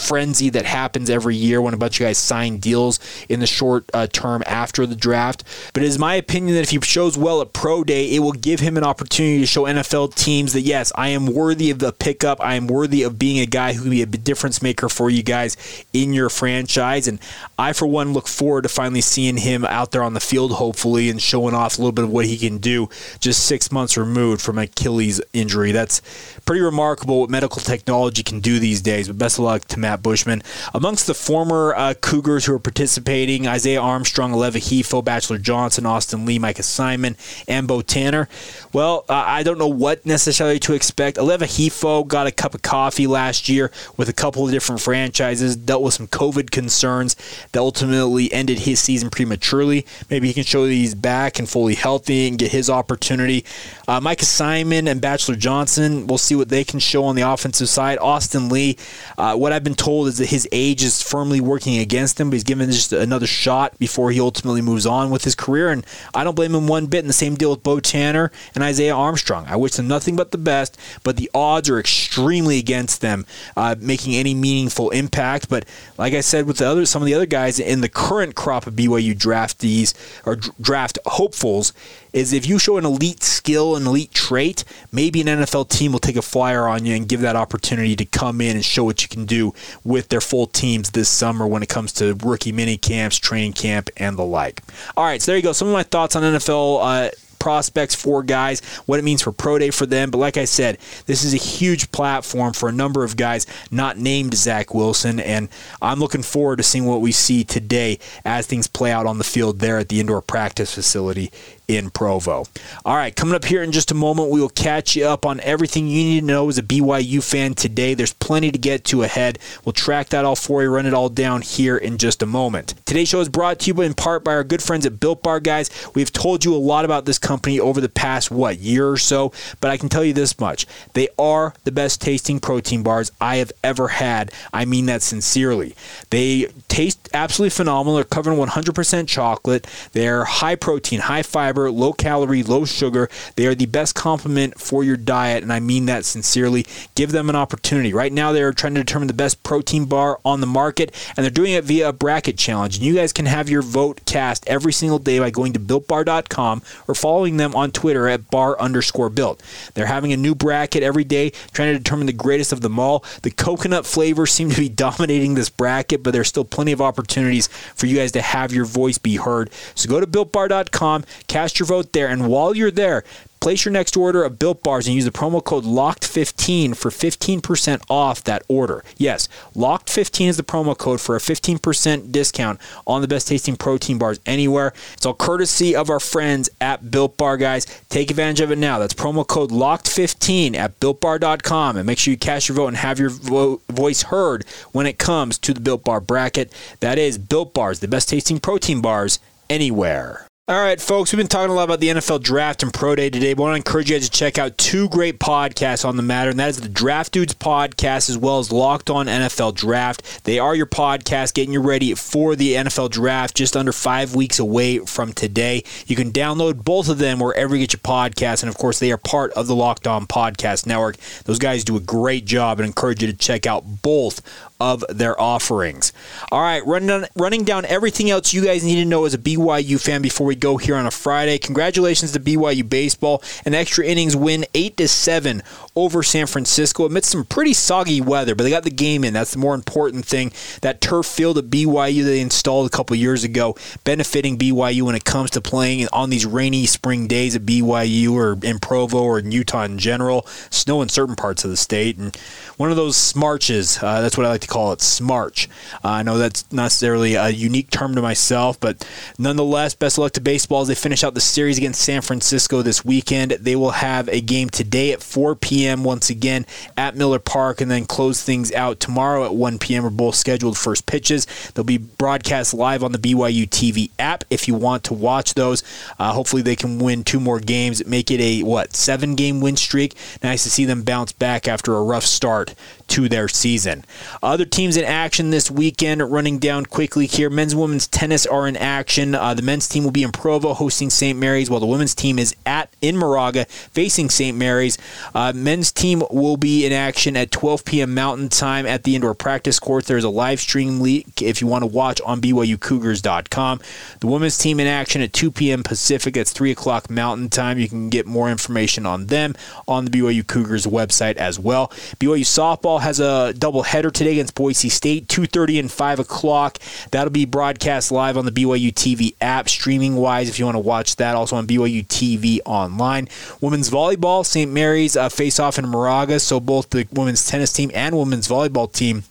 frenzy 0.03 0.51
that 0.51 0.65
happens 0.65 1.11
every 1.11 1.37
year 1.37 1.61
when 1.61 1.75
a 1.75 1.77
bunch 1.77 2.01
of 2.01 2.05
guys 2.05 2.17
sign 2.17 2.59
deals 2.59 3.01
in 3.29 3.41
the 3.41 3.47
short 3.47 3.85
uh, 3.93 4.07
term 4.07 4.43
after 4.47 4.87
the 4.87 4.95
draft. 4.95 5.45
But 5.75 5.83
it 5.83 5.87
is 5.87 5.99
my 5.99 6.15
opinion 6.15 6.55
that 6.55 6.63
if 6.63 6.71
he 6.71 6.81
shows 6.81 7.19
well 7.19 7.41
at 7.41 7.53
pro 7.53 7.85
day, 7.85 8.15
it 8.15 8.21
will 8.21 8.33
give 8.33 8.61
him 8.61 8.77
an 8.77 8.85
opportunity 8.85 9.41
to 9.41 9.47
show 9.47 9.65
NFL 9.65 10.15
teams 10.15 10.53
that 10.53 10.63
yes, 10.63 10.93
I 10.95 11.09
am 11.09 11.27
worthy 11.27 11.71
of 11.71 11.81
the 11.81 11.93
pickup. 11.93 12.41
I 12.41 12.55
am 12.55 12.67
worthy 12.67 13.03
of 13.03 13.19
being 13.19 13.41
a 13.41 13.47
guy 13.47 13.73
who 13.73 13.83
can 13.83 13.91
be 13.91 14.03
a 14.03 14.07
difference 14.07 14.63
maker 14.63 14.89
for 14.89 15.11
you 15.11 15.23
guys 15.23 15.57
in 15.93 16.13
your 16.13 16.29
franchise. 16.29 17.09
And 17.09 17.19
I, 17.59 17.73
for 17.73 17.87
one, 17.87 18.13
look 18.13 18.29
forward 18.29 18.63
to 18.63 18.69
finally 18.69 19.01
seeing 19.01 19.37
him 19.37 19.65
out 19.65 19.91
there 19.91 20.03
on 20.03 20.15
the 20.15 20.21
field, 20.21 20.53
hopefully, 20.53 21.11
and 21.11 21.21
showing 21.21 21.55
off 21.55 21.79
a 21.79 21.81
little 21.81 21.93
bit 21.93 22.05
of 22.05 22.11
what 22.11 22.27
he 22.27 22.37
can 22.37 22.59
do 22.59 22.89
just 23.19 23.45
six 23.45 23.73
months 23.73 23.97
removed 23.97 24.41
from 24.41 24.59
Achilles 24.59 25.21
injury. 25.33 25.73
That's 25.73 26.01
pretty 26.45 26.63
remarkable 26.63 27.21
what 27.21 27.31
medical 27.31 27.61
technology 27.61 28.23
can 28.23 28.41
do 28.41 28.59
these 28.59 28.81
days. 28.81 29.09
But 29.09 29.19
best 29.19 29.33
best 29.33 29.39
of 29.39 29.45
luck 29.47 29.65
to 29.67 29.79
Matt 29.79 29.92
Bushman. 30.01 30.43
Amongst 30.73 31.07
the 31.07 31.15
former 31.15 31.75
uh, 31.75 31.95
Cougars 32.01 32.47
who 32.47 32.55
are 32.55 32.59
participating, 32.59 33.47
Isaiah 33.47 33.81
Armstrong, 33.81 34.33
Aleva 34.33 34.59
Hifo, 34.59 35.05
Bachelor 35.05 35.39
Johnson, 35.39 35.87
Austin 35.87 36.25
Lee, 36.25 36.39
Micah 36.39 36.63
Simon, 36.63 37.17
and 37.49 37.67
Bo 37.67 37.83
Tanner. 37.83 38.29
Well, 38.73 39.05
uh, 39.09 39.15
I 39.27 39.43
don't 39.43 39.59
know 39.59 39.69
what 39.69 40.07
necessarily 40.07 40.59
to 40.61 40.75
expect. 40.75 41.19
Aleva 41.19 41.43
Hifo 41.43 42.07
got 42.07 42.27
a 42.27 42.31
cup 42.31 42.55
of 42.55 42.63
coffee 42.63 43.07
last 43.07 43.49
year 43.49 43.71
with 43.97 44.09
a 44.09 44.13
couple 44.13 44.45
of 44.47 44.53
different 44.53 44.81
franchises, 44.81 45.57
dealt 45.57 45.83
with 45.83 45.95
some 45.95 46.07
COVID 46.07 46.51
concerns 46.51 47.17
that 47.53 47.61
ultimately 47.61 48.33
ended 48.33 48.61
his 48.61 48.81
season 48.81 49.11
prematurely. 49.11 49.85
Maybe 50.09 50.29
he 50.29 50.35
can 50.35 50.45
show 50.45 50.67
that 50.67 50.73
he's 50.73 50.95
back 50.95 51.39
and 51.39 51.49
fully 51.49 51.75
healthy 51.75 52.29
and 52.29 52.39
get 52.39 52.53
his 52.53 52.71
opportunity. 52.71 53.45
Uh, 53.89 54.01
Micah 54.01 54.25
Simon 54.25 54.89
and 54.89 55.01
Bachelor 55.01 55.37
Johnson, 55.37 56.07
we'll 56.07 56.19
see 56.19 56.35
what 56.35 56.49
they 56.49 56.65
can 56.65 56.81
show 56.81 57.05
on 57.05 57.17
the 57.17 57.23
offensive 57.23 57.69
side. 57.69 57.99
Austin 57.99 58.49
Lee, 58.49 58.77
uh, 59.19 59.37
what 59.37 59.53
I've 59.53 59.65
been 59.65 59.75
told 59.83 60.07
is 60.07 60.19
that 60.19 60.29
his 60.29 60.49
age 60.53 60.85
is 60.85 61.03
firmly 61.03 61.41
working 61.41 61.79
against 61.79 62.21
him, 62.21 62.31
but 62.31 62.35
he's 62.35 62.45
given 62.45 62.71
just 62.71 62.93
another 62.93 63.27
shot 63.27 63.77
before 63.81 64.13
he 64.13 64.21
ultimately 64.21 64.63
moves 64.63 64.87
on 64.87 65.11
with 65.11 65.25
his 65.25 65.35
career, 65.35 65.71
and 65.71 65.85
I 66.15 66.23
don't 66.23 66.37
blame 66.37 66.55
him 66.55 66.69
one 66.69 66.87
bit. 66.87 67.01
And 67.01 67.09
the 67.09 67.15
same 67.15 67.35
deal 67.35 67.51
with 67.51 67.65
Bo 67.65 67.81
Tanner 67.81 68.31
and 68.55 68.63
Isaiah 68.63 68.95
Armstrong. 68.95 69.45
I 69.49 69.57
wish 69.57 69.73
them 69.73 69.89
nothing 69.89 70.15
but 70.15 70.31
the 70.31 70.39
best, 70.39 70.79
but 71.03 71.17
the 71.17 71.29
odds 71.35 71.69
are 71.69 71.81
extremely 71.81 72.59
against 72.59 73.01
them 73.01 73.27
uh, 73.57 73.75
making 73.81 74.15
any 74.15 74.35
meaningful 74.35 74.91
impact. 74.91 75.49
But 75.49 75.65
like 75.99 76.15
I 76.15 76.21
said 76.21 76.47
with 76.47 76.59
the 76.59 76.69
other, 76.69 76.87
some 76.87 77.03
of 77.03 77.07
the 77.07 77.15
other 77.15 77.27
guys 77.27 77.59
in 77.59 77.81
the 77.81 77.89
current 77.89 78.37
crop 78.37 78.69
of 78.69 78.75
BYU 78.75 79.17
draftees 79.19 79.95
or 80.25 80.37
draft 80.61 80.99
hopefuls, 81.07 81.73
is 82.13 82.33
if 82.33 82.47
you 82.47 82.59
show 82.59 82.77
an 82.77 82.85
elite 82.85 83.23
skill, 83.23 83.77
an 83.77 83.87
elite 83.87 84.13
trait, 84.13 84.65
maybe 84.91 85.21
an 85.21 85.27
NFL 85.27 85.69
team 85.69 85.93
will 85.93 85.99
take 85.99 86.17
a 86.17 86.23
flyer 86.23 86.69
on 86.69 86.85
you 86.85 86.95
and 86.95 87.09
give 87.09 87.21
that 87.21 87.37
opportunity 87.37 87.97
to 87.97 88.05
come 88.05 88.41
in 88.41 88.57
and 88.57 88.65
show 88.65 88.85
what 88.85 89.03
you 89.03 89.09
can 89.09 89.25
do 89.25 89.55
with 89.85 90.09
their 90.09 90.21
full 90.21 90.47
teams 90.47 90.91
this 90.91 91.09
summer 91.09 91.47
when 91.47 91.63
it 91.63 91.69
comes 91.69 91.93
to 91.95 92.15
rookie 92.23 92.53
mini 92.53 92.77
camps, 92.77 93.19
training 93.19 93.53
camp, 93.53 93.89
and 93.97 94.19
the 94.19 94.25
like. 94.25 94.63
All 94.97 95.05
right, 95.05 95.21
so 95.21 95.33
there 95.33 95.37
you 95.37 95.43
go. 95.43 95.53
Some 95.53 95.69
of 95.69 95.75
my 95.75 95.83
thoughts 95.83 96.17
on 96.17 96.23
NFL. 96.23 97.09
Uh, 97.09 97.11
prospects 97.43 97.93
for 97.97 98.23
guys, 98.23 98.61
what 98.87 99.01
it 99.01 99.05
means 99.05 99.21
for 99.21 99.33
Pro 99.33 99.59
Day 99.59 99.71
for 99.71 99.85
them. 99.85 100.13
But 100.13 100.19
like 100.19 100.37
I 100.37 100.45
said, 100.45 100.79
this 101.07 101.25
is 101.25 101.35
a 101.35 101.39
huge 101.39 101.91
platform 101.91 102.53
for 102.53 102.69
a 102.69 102.73
number 102.73 103.03
of 103.03 103.17
guys 103.17 103.49
not 103.69 103.99
named 103.99 104.35
Zach 104.35 104.73
Wilson, 104.73 105.19
and 105.19 105.49
I'm 105.83 105.99
looking 105.99 106.23
forward 106.23 106.59
to 106.59 106.63
seeing 106.63 106.85
what 106.85 107.01
we 107.01 107.11
see 107.11 107.43
today 107.43 107.99
as 108.25 108.47
things 108.47 108.69
play 108.69 108.93
out 108.93 109.07
on 109.07 109.19
the 109.19 109.25
field 109.25 109.59
there 109.59 109.79
at 109.79 109.89
the 109.89 109.99
indoor 109.99 110.23
practice 110.23 110.73
facility 110.73 111.33
in 111.77 111.91
Provo. 111.91 112.45
All 112.85 112.97
right, 112.97 113.15
coming 113.15 113.35
up 113.35 113.45
here 113.45 113.63
in 113.63 113.73
just 113.73 113.91
a 113.91 113.95
moment, 113.95 114.31
we 114.31 114.41
will 114.41 114.49
catch 114.49 114.97
you 114.97 115.07
up 115.07 115.25
on 115.25 115.41
everything 115.41 115.87
you 115.87 116.05
need 116.05 116.21
to 116.21 116.27
know 116.27 116.49
as 116.49 116.59
a 116.59 116.63
BYU 116.63 117.23
fan 117.23 117.55
today. 117.55 117.95
There's 117.95 118.13
plenty 118.13 118.51
to 118.51 118.59
get 118.59 118.85
to 118.87 119.03
ahead. 119.03 119.39
We'll 119.65 119.73
track 119.73 120.11
that 120.11 120.25
all 120.25 120.37
for 120.37 120.63
you, 120.63 120.71
run 120.71 120.87
it 120.87 120.95
all 120.95 121.09
down 121.09 121.43
here 121.43 121.77
in 121.77 121.99
just 121.99 122.23
a 122.23 122.27
moment. 122.27 122.75
Today's 122.85 123.09
show 123.09 123.21
is 123.21 123.29
brought 123.29 123.61
to 123.61 123.73
you 123.73 123.81
in 123.83 123.95
part 123.95 124.25
by 124.25 124.33
our 124.33 124.45
good 124.45 124.63
friends 124.63 124.87
at 124.87 125.01
Built 125.01 125.23
Bar, 125.23 125.41
guys. 125.41 125.71
We've 125.95 126.13
told 126.13 126.45
you 126.45 126.55
a 126.55 126.57
lot 126.57 126.85
about 126.85 127.05
this 127.05 127.19
company 127.19 127.59
over 127.59 127.81
the 127.81 127.89
past, 127.89 128.31
what, 128.31 128.59
year 128.59 128.89
or 128.89 128.99
so, 128.99 129.33
but 129.61 129.71
I 129.71 129.77
can 129.77 129.89
tell 129.89 130.05
you 130.05 130.13
this 130.13 130.39
much. 130.39 130.67
They 130.95 131.09
are 131.19 131.55
the 131.65 131.73
best 131.73 132.01
tasting 132.01 132.41
protein 132.41 132.83
bars 132.83 133.13
I 133.21 133.37
have 133.37 133.53
ever 133.63 133.89
had. 133.89 134.33
I 134.53 134.65
mean 134.65 134.87
that 134.87 135.03
sincerely. 135.03 135.75
They 136.11 136.49
taste 136.73 137.03
absolutely 137.13 137.51
phenomenal. 137.51 137.97
They're 137.97 138.05
covered 138.05 138.33
in 138.33 138.39
100% 138.39 139.07
chocolate. 139.07 139.67
They're 139.93 140.25
high 140.25 140.57
protein, 140.57 141.01
high 141.01 141.23
fiber 141.23 141.71
low 141.71 141.93
calorie, 141.93 142.43
low 142.43 142.65
sugar. 142.65 143.11
They 143.37 143.47
are 143.47 143.55
the 143.55 143.67
best 143.67 143.95
complement 143.95 144.59
for 144.59 144.83
your 144.83 144.97
diet, 144.97 145.43
and 145.43 145.53
I 145.53 145.61
mean 145.61 145.87
that 145.87 146.05
sincerely. 146.05 146.65
Give 146.95 147.13
them 147.13 147.29
an 147.29 147.37
opportunity. 147.37 147.93
Right 147.93 148.13
now, 148.13 148.33
they're 148.33 148.53
trying 148.53 148.75
to 148.75 148.81
determine 148.81 149.09
the 149.09 149.15
best 149.15 149.43
protein 149.43 149.85
bar 149.85 150.19
on 150.25 150.41
the 150.41 150.47
market, 150.47 150.95
and 151.17 151.25
they're 151.25 151.31
doing 151.31 151.53
it 151.53 151.65
via 151.65 151.91
a 151.91 151.93
bracket 151.93 152.39
challenge. 152.39 152.77
And 152.77 152.87
you 152.87 152.95
guys 152.95 153.13
can 153.13 153.27
have 153.27 153.51
your 153.51 153.63
vote 153.63 154.01
cast 154.07 154.47
every 154.49 154.73
single 154.73 154.99
day 154.99 155.19
by 155.19 155.31
going 155.31 155.53
to 155.53 155.61
builtbar.com 155.61 156.63
or 156.89 156.95
following 156.95 157.37
them 157.37 157.55
on 157.55 157.71
Twitter 157.71 158.09
at 158.09 158.31
bar 158.31 158.59
underscore 158.59 159.11
built. 159.11 159.43
They're 159.75 159.87
having 159.87 160.13
a 160.13 160.17
new 160.17 160.35
bracket 160.35 160.83
every 160.83 161.05
day, 161.05 161.31
trying 161.53 161.73
to 161.73 161.79
determine 161.79 162.07
the 162.07 162.13
greatest 162.13 162.53
of 162.53 162.63
them 162.63 162.79
all. 162.79 163.05
The 163.23 163.31
coconut 163.31 163.85
flavors 163.85 164.33
seem 164.33 164.51
to 164.51 164.61
be 164.61 164.69
dominating 164.83 165.35
this 165.35 165.51
bracket, 165.51 166.03
but 166.03 166.13
there's 166.13 166.29
still 166.29 166.45
plenty 166.45 166.62
of 166.71 166.81
opportunities 166.81 167.49
for 167.75 167.87
you 167.87 167.97
guys 167.97 168.13
to 168.13 168.23
have 168.23 168.53
your 168.53 168.65
voice 168.65 168.99
be 168.99 169.17
heard. 169.17 169.51
So 169.75 169.89
go 169.89 169.99
to 169.99 170.07
builtbar.com, 170.07 171.05
cast 171.27 171.59
your 171.59 171.67
vote 171.67 171.93
there. 171.93 172.07
And 172.07 172.29
while 172.29 172.55
you're 172.55 172.71
there, 172.71 173.03
place 173.43 173.65
your 173.65 173.73
next 173.73 173.97
order 173.97 174.23
of 174.23 174.39
Built 174.39 174.63
Bars 174.63 174.87
and 174.87 174.95
use 174.95 175.05
the 175.05 175.11
promo 175.11 175.43
code 175.43 175.65
LOCKED15 175.65 176.77
for 176.77 176.91
15% 176.91 177.83
off 177.91 178.23
that 178.25 178.43
order. 178.47 178.85
Yes, 178.97 179.29
LOCKED15 179.57 180.29
is 180.29 180.37
the 180.37 180.45
promo 180.45 180.79
code 180.79 181.01
for 181.01 181.17
a 181.17 181.19
15% 181.19 182.13
discount 182.13 182.61
on 182.87 183.03
the 183.03 183.09
best 183.09 183.27
tasting 183.27 183.57
protein 183.57 183.99
bars 183.99 184.21
anywhere. 184.25 184.73
It's 184.95 185.05
all 185.05 185.15
courtesy 185.15 185.75
of 185.75 185.91
our 185.91 185.99
friends 185.99 186.51
at 186.61 186.91
Built 186.93 187.17
Bar, 187.17 187.37
guys. 187.37 187.67
Take 187.89 188.11
advantage 188.11 188.41
of 188.41 188.53
it 188.53 188.59
now. 188.59 188.79
That's 188.79 188.95
promo 188.95 189.27
code 189.27 189.51
LOCKED15 189.51 190.57
at 190.57 190.79
BuiltBar.com 190.79 191.77
and 191.77 191.87
make 191.87 191.99
sure 191.99 192.13
you 192.13 192.19
cast 192.19 192.49
your 192.49 192.57
vote 192.57 192.69
and 192.69 192.77
have 192.77 193.01
your 193.01 193.11
vo- 193.11 193.61
voice 193.69 194.03
heard 194.03 194.45
when 194.71 194.87
it 194.87 194.99
comes 194.99 195.37
to 195.39 195.53
the 195.53 195.61
Built 195.61 195.85
Bar 195.85 196.01
bracket. 196.01 196.53
That 196.79 196.97
is 196.97 197.19
Built 197.19 197.55
Bars, 197.55 197.81
the 197.81 197.89
best 197.89 198.09
tasting 198.09 198.39
protein 198.39 198.81
bars 198.81 199.19
anywhere. 199.51 200.29
All 200.49 200.61
right, 200.61 200.81
folks, 200.81 201.13
we've 201.13 201.19
been 201.19 201.29
talking 201.29 201.53
a 201.53 201.55
lot 201.55 201.63
about 201.63 201.79
the 201.79 201.87
NFL 201.87 202.21
draft 202.21 202.65
and 202.65 202.75
pro 202.75 202.97
day 202.97 203.09
today, 203.09 203.33
but 203.33 203.45
I 203.45 203.47
want 203.47 203.53
to 203.53 203.57
encourage 203.59 203.89
you 203.89 203.97
guys 203.97 204.09
to 204.09 204.11
check 204.11 204.39
out 204.39 204.59
two 204.59 204.89
great 204.89 205.21
podcasts 205.21 205.85
on 205.85 205.97
the 205.97 206.03
matter, 206.03 206.31
and 206.31 206.41
that 206.41 206.49
is 206.49 206.61
the 206.61 206.69
Draft 206.69 207.13
Dudes 207.13 207.33
podcast 207.33 208.11
as 208.11 208.19
well 208.19 208.41
as 208.41 208.51
Locked 208.51 208.91
On 208.91 209.07
NFL 209.07 209.55
Draft. 209.55 210.25
They 210.25 210.41
are 210.41 210.57
your 210.57 210.67
podcast 210.67 211.35
getting 211.35 211.53
you 211.53 211.61
ready 211.61 211.95
for 211.95 212.35
the 212.35 212.55
NFL 212.55 212.91
draft 212.91 213.37
just 213.37 213.57
under 213.57 213.71
five 213.71 214.17
weeks 214.17 214.41
away 214.41 214.79
from 214.79 215.13
today. 215.13 215.63
You 215.87 215.95
can 215.95 216.11
download 216.11 216.65
both 216.65 216.89
of 216.89 216.99
them 216.99 217.21
wherever 217.21 217.55
you 217.55 217.65
get 217.65 217.75
your 217.75 217.79
podcasts, 217.79 218.43
and 218.43 218.51
of 218.51 218.59
course, 218.59 218.81
they 218.81 218.91
are 218.91 218.99
part 218.99 219.33
of 219.35 219.47
the 219.47 219.55
Locked 219.55 219.87
On 219.87 220.09
Podcast 220.09 220.67
Network. 220.67 220.97
Those 221.25 221.39
guys 221.39 221.63
do 221.63 221.77
a 221.77 221.81
great 221.81 222.25
job 222.25 222.59
and 222.59 222.67
encourage 222.67 223.01
you 223.01 223.07
to 223.07 223.17
check 223.17 223.47
out 223.47 223.63
both 223.83 224.21
of 224.63 224.85
their 224.89 225.21
offerings. 225.21 225.93
All 226.31 226.41
right, 226.41 226.65
running 226.65 226.87
down, 226.87 227.07
running 227.17 227.43
down 227.43 227.65
everything 227.65 228.11
else 228.11 228.33
you 228.33 228.45
guys 228.45 228.63
need 228.63 228.77
to 228.77 228.85
know 228.85 229.05
as 229.05 229.13
a 229.13 229.19
BYU 229.19 229.83
fan 229.83 230.03
before 230.03 230.25
we 230.25 230.37
go 230.37 230.57
here 230.57 230.77
on 230.77 230.87
a 230.87 230.91
Friday. 230.93 231.37
Congratulations 231.39 232.13
to 232.13 232.21
BYU 232.21 232.69
baseball, 232.71 233.25
an 233.45 233.55
extra 233.55 233.85
innings 233.85 234.15
win, 234.15 234.45
eight 234.55 234.77
to 234.77 234.87
seven 234.87 235.43
over 235.75 236.03
San 236.03 236.27
Francisco 236.27 236.85
amidst 236.85 237.11
some 237.11 237.25
pretty 237.25 237.55
soggy 237.55 238.01
weather, 238.01 238.35
but 238.35 238.45
they 238.45 238.51
got 238.51 238.63
the 238.63 238.71
game 238.71 239.05
in. 239.05 239.15
That's 239.15 239.33
the 239.33 239.39
more 239.39 239.55
important 239.55 240.05
thing. 240.05 240.33
That 240.61 240.81
turf 240.81 241.07
field 241.07 241.39
at 241.39 241.45
BYU 241.47 242.05
they 242.05 242.21
installed 242.21 242.67
a 242.67 242.71
couple 242.71 242.95
years 242.97 243.25
ago, 243.25 243.57
benefiting 243.85 244.37
BYU 244.37 244.83
when 244.83 244.95
it 244.95 245.05
comes 245.05 245.31
to 245.31 245.41
playing 245.41 245.89
on 245.93 246.11
these 246.11 246.27
rainy 246.27 246.67
spring 246.67 247.07
days 247.07 247.35
at 247.35 247.43
BYU 247.43 248.13
or 248.13 248.39
in 248.43 248.59
Provo 248.59 249.03
or 249.03 249.19
in 249.19 249.33
Utah 249.33 249.65
in 249.65 249.79
general. 249.79 250.27
Snow 250.51 250.83
in 250.83 250.89
certain 250.89 251.17
parts 251.17 251.45
of 251.45 251.51
the 251.51 251.57
state, 251.57 251.97
and 251.97 252.15
one 252.57 252.71
of 252.71 252.77
those 252.77 252.97
smarches. 252.97 253.83
Uh, 253.83 254.01
that's 254.03 254.17
what 254.17 254.27
I 254.27 254.31
like 254.31 254.43
to 254.43 254.49
call 254.49 254.73
it, 254.73 254.81
smarch. 254.81 255.49
Uh, 255.85 255.89
I 255.89 256.03
know 256.03 256.19
that's 256.19 256.51
not 256.53 256.65
necessarily 256.65 257.15
a 257.15 257.31
unique 257.31 257.71
term 257.71 257.95
to 257.95 258.03
myself, 258.03 258.61
but 258.61 258.87
nonetheless, 259.19 259.75
best 259.75 259.97
of 259.97 260.03
luck 260.03 260.13
to 260.13 260.21
baseball 260.21 260.63
as 260.63 260.69
they 260.69 260.75
finish 260.75 261.03
out 261.03 261.15
the 261.15 261.21
series 261.21 261.59
against 261.59 261.81
San 261.81 262.03
Francisco 262.03 262.63
this 262.63 262.85
weekend. 262.85 263.33
They 263.33 263.57
will 263.57 263.73
have 263.73 264.09
a 264.09 264.21
game 264.21 264.51
today 264.51 264.93
at 264.93 265.03
4 265.03 265.35
p.m. 265.37 265.62
once 265.85 266.11
again 266.11 266.47
at 266.77 266.97
Miller 266.97 267.19
Park, 267.19 267.61
and 267.61 267.71
then 267.71 267.85
close 267.85 268.23
things 268.23 268.53
out 268.53 268.81
tomorrow 268.81 269.25
at 269.25 269.35
1 269.35 269.59
p.m. 269.59 269.87
Are 269.87 269.91
both 269.91 270.15
scheduled 270.15 270.59
first 270.59 270.87
pitches. 270.87 271.27
They'll 271.55 271.65
be 271.65 271.79
broadcast 271.79 272.55
live 272.55 272.83
on 272.83 272.93
the 272.93 272.99
BYU 272.99 273.49
TV 273.49 273.91
app 273.99 274.25
if 274.31 274.49
you 274.49 274.55
want 274.55 274.85
to 274.85 274.95
watch 274.95 275.35
those. 275.35 275.63
Uh, 275.99 276.13
hopefully, 276.13 276.43
they 276.43 276.57
can 276.57 276.79
win 276.79 277.05
two 277.05 277.21
more 277.21 277.41
games, 277.41 277.85
make 277.87 278.11
it 278.11 278.21
a 278.21 278.43
what 278.43 278.75
seven 278.75 279.15
game 279.15 279.41
win 279.41 279.57
streak. 279.57 279.97
Nice 280.23 280.45
to 280.45 280.51
see 280.51 280.65
them 280.65 280.83
bounce 280.83 281.13
back 281.13 281.49
after 281.49 281.77
a 281.77 281.83
rough 281.83 282.05
start 282.05 282.55
to 282.93 283.09
their 283.09 283.27
season. 283.27 283.85
Other 284.23 284.45
teams 284.45 284.77
in 284.77 284.85
action 284.85 285.31
this 285.31 285.51
weekend, 285.51 286.03
running 286.03 286.39
down 286.39 286.67
quickly 286.67 287.07
here. 287.07 287.31
Men's 287.31 287.53
and 287.53 287.61
women's 287.61 287.87
tennis 287.87 288.27
are 288.27 288.47
in 288.47 288.57
action. 288.57 289.15
Uh, 289.15 289.33
the 289.33 289.43
men's 289.43 289.69
team 289.69 289.85
will 289.85 289.91
be 289.91 290.03
in 290.03 290.13
Provo 290.13 290.53
hosting 290.53 290.91
St. 290.91 291.19
Mary's, 291.19 291.49
while 291.49 291.61
the 291.61 291.67
women's 291.67 291.95
team 291.95 292.19
is 292.19 292.35
at 292.45 292.69
in 292.83 292.97
Moraga 292.97 293.47
facing 293.47 294.11
St. 294.11 294.37
Mary's. 294.37 294.77
Uh, 295.15 295.33
men's 295.35 295.73
team 295.73 296.03
will 296.11 296.37
be 296.37 296.67
in 296.67 296.73
action 296.73 297.17
at 297.17 297.31
12 297.31 297.65
p.m. 297.65 297.95
Mountain 297.95 298.29
Time 298.29 298.67
at 298.67 298.85
the 298.85 298.95
indoor 298.95 299.15
practice 299.15 299.59
court. 299.59 299.87
There's 299.87 300.05
a 300.05 300.11
live 300.11 300.41
stream 300.41 300.81
link 300.81 301.23
if 301.23 301.41
you 301.41 301.47
want 301.47 301.63
to 301.63 301.67
watch 301.67 302.01
on 302.03 302.21
BYUCougars.com. 302.21 303.61
The 304.01 304.07
women's 304.07 304.37
team 304.37 304.61
in 304.61 304.67
action 304.67 305.01
at 305.01 305.13
2 305.13 305.31
p.m. 305.31 305.63
Pacific. 305.63 306.15
That's 306.15 306.33
3 306.33 306.51
o'clock 306.51 306.91
Mountain 306.91 307.31
Time. 307.31 307.59
You 307.59 307.69
can 307.69 307.89
get 307.89 308.07
more 308.07 308.31
information 308.31 308.85
on 308.85 309.07
them 309.07 309.35
on 309.67 309.87
the 309.87 309.91
BYU 309.91 310.27
Cougars 310.27 310.67
website 310.67 311.17
as 311.17 311.39
well. 311.39 311.69
BYU 311.99 312.21
softball 312.21 312.82
has 312.83 313.01
a 313.01 313.33
double 313.33 313.63
header 313.63 313.91
today 313.91 314.13
against 314.13 314.35
Boise 314.35 314.69
State, 314.69 315.09
2.30 315.09 315.61
and 315.61 315.73
5 315.73 316.01
o'clock. 316.01 316.59
That'll 316.91 317.11
be 317.11 317.25
broadcast 317.25 317.91
live 317.91 318.17
on 318.17 318.25
the 318.25 318.33
BYU 318.33 318.73
TV 318.73 319.15
app, 319.21 319.49
streaming 319.49 319.97
wise, 319.97 320.29
if 320.29 320.39
you 320.39 320.45
want 320.45 320.57
to 320.57 320.61
watch 320.61 320.97
that. 320.97 321.15
Also 321.15 321.37
on 321.37 321.47
BYU 321.47 321.87
TV 321.87 322.41
online. 322.45 323.09
Women's 323.41 323.71
volleyball, 323.71 324.27
St. 324.27 324.51
Mary's 324.53 324.97
uh, 324.97 325.09
face 325.09 325.39
off 325.39 325.59
in 325.59 325.69
Moraga. 325.69 326.21
So 326.21 326.41
both 326.41 326.71
the 326.71 326.87
women's 326.93 327.27
tennis 327.27 327.53
team 327.53 327.71
and 327.75 327.97
women's 327.97 328.29
volleyball 328.29 328.73
team 328.73 329.05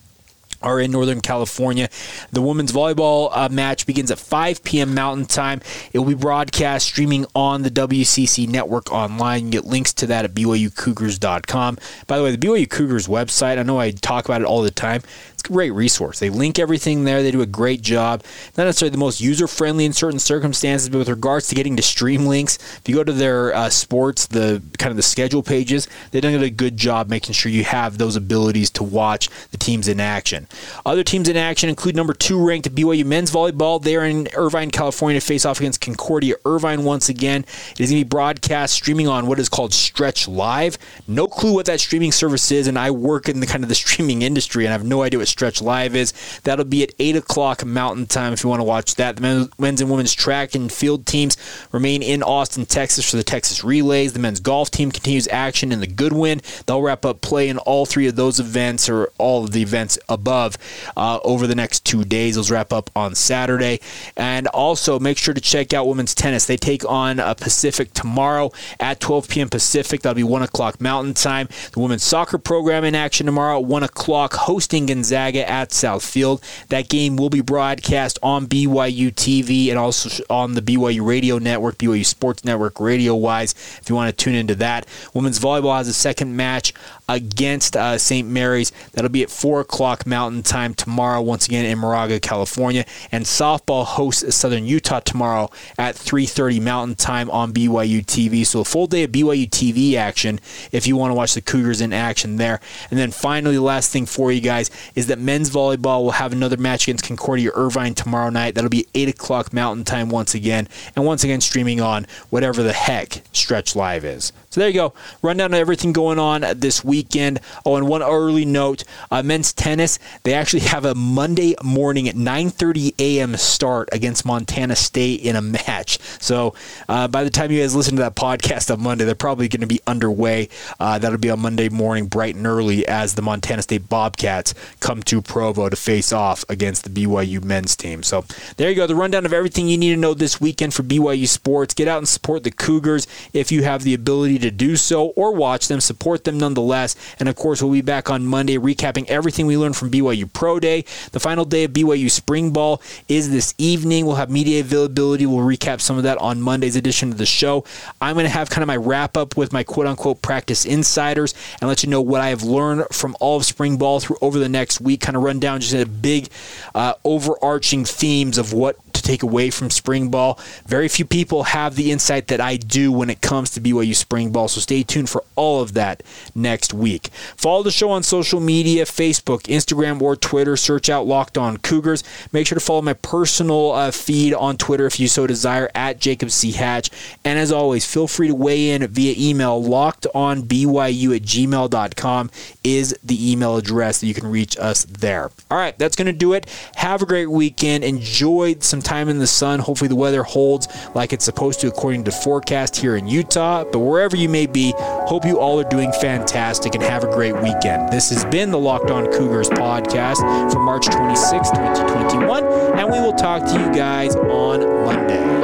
are 0.61 0.79
in 0.79 0.91
Northern 0.91 1.21
California. 1.21 1.89
The 2.31 2.41
women's 2.41 2.71
volleyball 2.71 3.29
uh, 3.31 3.49
match 3.49 3.85
begins 3.85 4.11
at 4.11 4.19
5 4.19 4.63
p.m. 4.63 4.93
Mountain 4.93 5.25
Time. 5.25 5.61
It 5.93 5.99
will 5.99 6.07
be 6.07 6.13
broadcast 6.13 6.87
streaming 6.87 7.25
on 7.35 7.63
the 7.63 7.71
WCC 7.71 8.47
network 8.47 8.91
online. 8.91 9.45
You 9.45 9.51
get 9.51 9.65
links 9.65 9.93
to 9.93 10.07
that 10.07 10.25
at 10.25 10.33
BYUCougars.com. 10.33 11.77
By 12.07 12.17
the 12.17 12.23
way, 12.23 12.35
the 12.35 12.47
BYU 12.47 12.69
Cougars 12.69 13.07
website, 13.07 13.57
I 13.57 13.63
know 13.63 13.79
I 13.79 13.91
talk 13.91 14.25
about 14.25 14.41
it 14.41 14.45
all 14.45 14.61
the 14.61 14.71
time. 14.71 15.01
It's 15.41 15.49
a 15.49 15.53
great 15.53 15.71
resource. 15.71 16.19
They 16.19 16.29
link 16.29 16.59
everything 16.59 17.03
there. 17.03 17.23
They 17.23 17.31
do 17.31 17.41
a 17.41 17.47
great 17.47 17.81
job. 17.81 18.23
Not 18.57 18.65
necessarily 18.65 18.91
the 18.91 18.99
most 18.99 19.21
user 19.21 19.47
friendly 19.47 19.85
in 19.85 19.93
certain 19.93 20.19
circumstances, 20.19 20.87
but 20.89 20.99
with 20.99 21.09
regards 21.09 21.47
to 21.47 21.55
getting 21.55 21.75
to 21.77 21.81
stream 21.81 22.27
links, 22.27 22.57
if 22.77 22.87
you 22.87 22.93
go 22.93 23.03
to 23.03 23.11
their 23.11 23.51
uh, 23.55 23.69
sports, 23.69 24.27
the 24.27 24.61
kind 24.77 24.91
of 24.91 24.97
the 24.97 25.03
schedule 25.03 25.41
pages, 25.41 25.87
they've 26.11 26.21
done 26.21 26.35
a 26.35 26.49
good 26.51 26.77
job 26.77 27.09
making 27.09 27.33
sure 27.33 27.51
you 27.51 27.63
have 27.63 27.97
those 27.97 28.15
abilities 28.15 28.69
to 28.71 28.83
watch 28.83 29.29
the 29.49 29.57
teams 29.57 29.87
in 29.87 29.99
action. 29.99 30.47
Other 30.85 31.03
teams 31.03 31.27
in 31.27 31.37
action 31.37 31.69
include 31.69 31.95
number 31.95 32.13
two 32.13 32.39
ranked 32.39 32.73
BYU 32.75 33.05
men's 33.05 33.31
volleyball. 33.31 33.81
They're 33.81 34.05
in 34.05 34.27
Irvine, 34.35 34.69
California 34.69 35.19
to 35.19 35.25
face 35.25 35.43
off 35.43 35.59
against 35.59 35.81
Concordia 35.81 36.35
Irvine 36.45 36.83
once 36.83 37.09
again. 37.09 37.45
It 37.71 37.79
is 37.79 37.89
going 37.89 38.01
to 38.01 38.05
be 38.05 38.09
broadcast 38.09 38.75
streaming 38.75 39.07
on 39.07 39.25
what 39.25 39.39
is 39.39 39.49
called 39.49 39.73
Stretch 39.73 40.27
Live. 40.27 40.77
No 41.07 41.27
clue 41.27 41.53
what 41.53 41.65
that 41.65 41.79
streaming 41.79 42.11
service 42.11 42.51
is, 42.51 42.67
and 42.67 42.77
I 42.77 42.91
work 42.91 43.27
in 43.27 43.39
the 43.39 43.47
kind 43.47 43.63
of 43.63 43.69
the 43.69 43.75
streaming 43.81 44.21
industry, 44.21 44.65
and 44.65 44.71
I 44.71 44.77
have 44.77 44.85
no 44.85 45.01
idea 45.01 45.17
what 45.17 45.30
Stretch 45.31 45.61
Live 45.61 45.95
is. 45.95 46.13
That'll 46.43 46.65
be 46.65 46.83
at 46.83 46.93
8 46.99 47.15
o'clock 47.15 47.65
Mountain 47.65 48.07
Time 48.07 48.33
if 48.33 48.43
you 48.43 48.49
want 48.49 48.59
to 48.59 48.65
watch 48.65 48.95
that. 48.95 49.15
The 49.15 49.49
men's 49.57 49.81
and 49.81 49.89
women's 49.89 50.13
track 50.13 50.55
and 50.55 50.71
field 50.71 51.05
teams 51.05 51.37
remain 51.71 52.03
in 52.03 52.21
Austin, 52.21 52.65
Texas 52.65 53.09
for 53.09 53.17
the 53.17 53.23
Texas 53.23 53.63
Relays. 53.63 54.13
The 54.13 54.19
men's 54.19 54.39
golf 54.39 54.69
team 54.69 54.91
continues 54.91 55.27
action 55.29 55.71
in 55.71 55.79
the 55.79 55.87
Goodwin. 55.87 56.41
They'll 56.65 56.81
wrap 56.81 57.05
up 57.05 57.21
play 57.21 57.49
in 57.49 57.57
all 57.59 57.85
three 57.85 58.07
of 58.07 58.15
those 58.15 58.39
events 58.39 58.89
or 58.89 59.11
all 59.17 59.43
of 59.43 59.51
the 59.51 59.61
events 59.61 59.97
above 60.09 60.57
uh, 60.97 61.19
over 61.23 61.47
the 61.47 61.55
next 61.55 61.85
two 61.85 62.03
days. 62.03 62.35
Those 62.35 62.51
wrap 62.51 62.73
up 62.73 62.89
on 62.95 63.15
Saturday. 63.15 63.79
And 64.17 64.47
also 64.47 64.99
make 64.99 65.17
sure 65.17 65.33
to 65.33 65.41
check 65.41 65.73
out 65.73 65.87
women's 65.87 66.13
tennis. 66.13 66.45
They 66.45 66.57
take 66.57 66.83
on 66.85 67.19
uh, 67.19 67.33
Pacific 67.33 67.93
tomorrow 67.93 68.51
at 68.79 68.99
12 68.99 69.29
p.m. 69.29 69.49
Pacific. 69.49 70.01
That'll 70.01 70.15
be 70.15 70.23
1 70.23 70.41
o'clock 70.41 70.81
Mountain 70.81 71.13
Time. 71.13 71.47
The 71.71 71.79
women's 71.79 72.03
soccer 72.03 72.37
program 72.37 72.83
in 72.83 72.95
action 72.95 73.25
tomorrow 73.25 73.59
at 73.59 73.65
1 73.65 73.83
o'clock, 73.83 74.33
hosting 74.33 74.87
Gonzaga 74.87 75.20
Gonzaga 75.21 75.49
at 75.49 75.69
Southfield. 75.69 76.41
That 76.69 76.89
game 76.89 77.15
will 77.15 77.29
be 77.29 77.41
broadcast 77.41 78.17
on 78.23 78.47
BYU 78.47 79.13
TV 79.13 79.69
and 79.69 79.77
also 79.77 80.23
on 80.29 80.53
the 80.53 80.61
BYU 80.61 81.05
Radio 81.05 81.37
Network, 81.37 81.77
BYU 81.77 82.05
Sports 82.05 82.43
Network 82.43 82.79
radio 82.79 83.13
wise, 83.15 83.53
if 83.81 83.89
you 83.89 83.95
want 83.95 84.15
to 84.15 84.23
tune 84.23 84.35
into 84.35 84.55
that. 84.55 84.87
Women's 85.13 85.39
volleyball 85.39 85.77
has 85.77 85.87
a 85.87 85.93
second 85.93 86.35
match 86.35 86.73
against 87.07 87.75
uh, 87.75 87.97
St. 87.97 88.27
Mary's. 88.27 88.71
That'll 88.93 89.09
be 89.09 89.23
at 89.23 89.29
4 89.29 89.61
o'clock 89.61 90.07
Mountain 90.07 90.43
Time 90.43 90.73
tomorrow, 90.73 91.21
once 91.21 91.45
again 91.45 91.65
in 91.65 91.77
Moraga, 91.77 92.19
California. 92.19 92.85
And 93.11 93.25
softball 93.25 93.85
hosts 93.85 94.35
Southern 94.35 94.65
Utah 94.65 95.01
tomorrow 95.01 95.49
at 95.77 95.95
3.30 95.95 96.61
Mountain 96.61 96.95
Time 96.95 97.29
on 97.29 97.53
BYU 97.53 98.03
TV. 98.05 98.45
So 98.45 98.61
a 98.61 98.65
full 98.65 98.87
day 98.87 99.03
of 99.03 99.11
BYU 99.11 99.49
TV 99.49 99.95
action 99.95 100.39
if 100.71 100.87
you 100.87 100.95
want 100.95 101.11
to 101.11 101.15
watch 101.15 101.33
the 101.33 101.41
Cougars 101.41 101.81
in 101.81 101.93
action 101.93 102.37
there. 102.37 102.59
And 102.89 102.99
then 102.99 103.11
finally, 103.11 103.55
the 103.55 103.61
last 103.61 103.91
thing 103.91 104.05
for 104.05 104.31
you 104.31 104.41
guys 104.41 104.71
is 104.95 105.07
that 105.11 105.19
men's 105.19 105.49
volleyball 105.49 106.03
will 106.03 106.11
have 106.11 106.31
another 106.31 106.55
match 106.55 106.83
against 106.83 107.03
Concordia 107.03 107.51
Irvine 107.53 107.93
tomorrow 107.93 108.29
night. 108.29 108.55
That'll 108.55 108.69
be 108.69 108.87
8 108.95 109.09
o'clock 109.09 109.51
Mountain 109.51 109.83
Time 109.83 110.07
once 110.07 110.33
again. 110.33 110.69
And 110.95 111.05
once 111.05 111.25
again, 111.25 111.41
streaming 111.41 111.81
on 111.81 112.07
whatever 112.29 112.63
the 112.63 112.71
heck 112.71 113.21
Stretch 113.33 113.75
Live 113.75 114.05
is. 114.05 114.31
So 114.51 114.59
there 114.59 114.67
you 114.67 114.75
go. 114.75 114.93
Rundown 115.21 115.53
of 115.53 115.59
everything 115.59 115.93
going 115.93 116.19
on 116.19 116.43
this 116.55 116.83
weekend. 116.83 117.39
Oh, 117.65 117.77
and 117.77 117.87
one 117.87 118.03
early 118.03 118.43
note: 118.43 118.83
uh, 119.09 119.23
men's 119.23 119.53
tennis. 119.53 119.97
They 120.23 120.33
actually 120.33 120.59
have 120.63 120.83
a 120.83 120.93
Monday 120.93 121.55
morning 121.63 122.09
at 122.09 122.15
9:30 122.15 122.93
a.m. 122.99 123.37
start 123.37 123.87
against 123.93 124.25
Montana 124.25 124.75
State 124.75 125.21
in 125.21 125.37
a 125.37 125.41
match. 125.41 125.99
So 126.19 126.53
uh, 126.89 127.07
by 127.07 127.23
the 127.23 127.29
time 127.29 127.49
you 127.49 127.61
guys 127.61 127.73
listen 127.73 127.95
to 127.95 128.01
that 128.01 128.17
podcast 128.17 128.69
on 128.73 128.81
Monday, 128.83 129.05
they're 129.05 129.15
probably 129.15 129.47
going 129.47 129.61
to 129.61 129.67
be 129.67 129.79
underway. 129.87 130.49
Uh, 130.81 130.99
that'll 130.99 131.17
be 131.17 131.29
on 131.29 131.39
Monday 131.39 131.69
morning, 131.69 132.07
bright 132.07 132.35
and 132.35 132.45
early, 132.45 132.85
as 132.87 133.15
the 133.15 133.21
Montana 133.21 133.61
State 133.61 133.87
Bobcats 133.87 134.53
come 134.81 135.01
to 135.03 135.21
Provo 135.21 135.69
to 135.69 135.77
face 135.77 136.11
off 136.11 136.43
against 136.49 136.83
the 136.83 136.89
BYU 136.89 137.41
men's 137.41 137.77
team. 137.77 138.03
So 138.03 138.25
there 138.57 138.69
you 138.69 138.75
go. 138.75 138.85
The 138.85 138.95
rundown 138.95 139.25
of 139.25 139.31
everything 139.31 139.69
you 139.69 139.77
need 139.77 139.91
to 139.91 139.97
know 139.97 140.13
this 140.13 140.41
weekend 140.41 140.73
for 140.73 140.83
BYU 140.83 141.25
sports. 141.25 141.73
Get 141.73 141.87
out 141.87 141.99
and 141.99 142.07
support 142.09 142.43
the 142.43 142.51
Cougars 142.51 143.07
if 143.31 143.49
you 143.49 143.63
have 143.63 143.83
the 143.83 143.93
ability 143.93 144.40
to 144.41 144.51
do 144.51 144.75
so 144.75 145.07
or 145.09 145.33
watch 145.33 145.67
them, 145.67 145.79
support 145.79 146.23
them 146.23 146.37
nonetheless. 146.37 146.95
And 147.19 147.29
of 147.29 147.35
course, 147.35 147.61
we'll 147.61 147.71
be 147.71 147.81
back 147.81 148.09
on 148.09 148.25
Monday 148.25 148.57
recapping 148.57 149.07
everything 149.07 149.45
we 149.45 149.57
learned 149.57 149.77
from 149.77 149.89
BYU 149.91 150.31
Pro 150.31 150.59
Day. 150.59 150.85
The 151.11 151.19
final 151.19 151.45
day 151.45 151.63
of 151.65 151.71
BYU 151.71 152.09
Spring 152.09 152.51
Ball 152.51 152.81
is 153.07 153.31
this 153.31 153.53
evening. 153.57 154.05
We'll 154.05 154.15
have 154.15 154.29
media 154.29 154.59
availability. 154.61 155.25
We'll 155.25 155.45
recap 155.45 155.81
some 155.81 155.97
of 155.97 156.03
that 156.03 156.17
on 156.17 156.41
Monday's 156.41 156.75
edition 156.75 157.11
of 157.11 157.17
the 157.17 157.25
show. 157.25 157.63
I'm 158.01 158.15
going 158.15 158.25
to 158.25 158.29
have 158.29 158.49
kind 158.49 158.63
of 158.63 158.67
my 158.67 158.77
wrap 158.77 159.17
up 159.17 159.37
with 159.37 159.53
my 159.53 159.63
quote 159.63 159.87
unquote 159.87 160.21
practice 160.21 160.65
insiders 160.65 161.33
and 161.59 161.67
let 161.67 161.83
you 161.83 161.89
know 161.89 162.01
what 162.01 162.21
I 162.21 162.29
have 162.29 162.43
learned 162.43 162.85
from 162.91 163.15
all 163.19 163.37
of 163.37 163.45
spring 163.45 163.77
ball 163.77 163.99
through 163.99 164.17
over 164.21 164.39
the 164.39 164.49
next 164.49 164.81
week. 164.81 165.01
Kind 165.01 165.15
of 165.15 165.23
run 165.23 165.39
down 165.39 165.61
just 165.61 165.73
a 165.73 165.85
big 165.85 166.29
uh, 166.75 166.93
overarching 167.03 167.85
themes 167.85 168.37
of 168.37 168.53
what 168.53 168.90
to 168.93 169.01
take 169.01 169.23
away 169.23 169.49
from 169.49 169.69
spring 169.69 170.09
ball. 170.09 170.39
Very 170.65 170.87
few 170.87 171.05
people 171.05 171.43
have 171.43 171.75
the 171.75 171.91
insight 171.91 172.27
that 172.27 172.41
I 172.41 172.57
do 172.57 172.91
when 172.91 173.09
it 173.09 173.21
comes 173.21 173.49
to 173.51 173.61
BYU 173.61 173.95
spring 173.95 174.31
ball, 174.31 174.47
so 174.47 174.59
stay 174.61 174.83
tuned 174.83 175.09
for 175.09 175.23
all 175.35 175.61
of 175.61 175.73
that 175.73 176.03
next 176.35 176.73
week. 176.73 177.07
Follow 177.35 177.63
the 177.63 177.71
show 177.71 177.89
on 177.91 178.03
social 178.03 178.39
media 178.39 178.85
Facebook, 178.85 179.43
Instagram, 179.43 180.01
or 180.01 180.15
Twitter. 180.15 180.57
Search 180.57 180.89
out 180.89 181.07
Locked 181.07 181.37
On 181.37 181.57
Cougars. 181.57 182.03
Make 182.31 182.47
sure 182.47 182.57
to 182.57 182.63
follow 182.63 182.81
my 182.81 182.93
personal 182.93 183.71
uh, 183.71 183.91
feed 183.91 184.33
on 184.33 184.57
Twitter 184.57 184.85
if 184.85 184.99
you 184.99 185.07
so 185.07 185.27
desire 185.27 185.69
at 185.75 185.99
Jacob 185.99 186.31
C. 186.31 186.51
Hatch. 186.51 186.89
And 187.23 187.39
as 187.39 187.51
always, 187.51 187.85
feel 187.85 188.07
free 188.07 188.27
to 188.27 188.35
weigh 188.35 188.71
in 188.71 188.85
via 188.87 189.15
email. 189.17 189.61
LockedOnBYU 189.61 191.15
at 191.15 191.21
gmail.com 191.23 192.31
is 192.63 192.97
the 193.03 193.31
email 193.31 193.57
address 193.57 193.99
that 193.99 194.07
you 194.07 194.13
can 194.13 194.27
reach 194.29 194.57
us 194.57 194.85
there. 194.85 195.31
All 195.49 195.57
right, 195.57 195.77
that's 195.77 195.95
going 195.95 196.07
to 196.07 196.13
do 196.13 196.33
it. 196.33 196.47
Have 196.75 197.01
a 197.01 197.05
great 197.05 197.29
weekend. 197.29 197.83
Enjoy 197.83 198.55
some 198.81 198.97
time 198.97 199.09
in 199.09 199.19
the 199.19 199.27
sun. 199.27 199.59
Hopefully, 199.59 199.87
the 199.87 199.95
weather 199.95 200.23
holds 200.23 200.67
like 200.95 201.13
it's 201.13 201.25
supposed 201.25 201.59
to 201.61 201.67
according 201.67 202.03
to 202.05 202.11
forecast 202.11 202.75
here 202.75 202.95
in 202.95 203.07
Utah. 203.07 203.63
But 203.63 203.79
wherever 203.79 204.15
you 204.15 204.29
may 204.29 204.45
be, 204.45 204.73
hope 204.77 205.25
you 205.25 205.39
all 205.39 205.59
are 205.59 205.69
doing 205.69 205.91
fantastic 205.93 206.75
and 206.75 206.83
have 206.83 207.03
a 207.03 207.11
great 207.11 207.35
weekend. 207.35 207.91
This 207.91 208.09
has 208.09 208.25
been 208.25 208.51
the 208.51 208.59
Locked 208.59 208.91
On 208.91 209.05
Cougars 209.11 209.49
podcast 209.49 210.51
for 210.51 210.59
March 210.59 210.85
26, 210.85 211.49
2021, 211.49 212.43
and 212.79 212.91
we 212.91 212.99
will 212.99 213.13
talk 213.13 213.45
to 213.45 213.53
you 213.53 213.73
guys 213.73 214.15
on 214.15 214.61
Monday. 214.85 215.40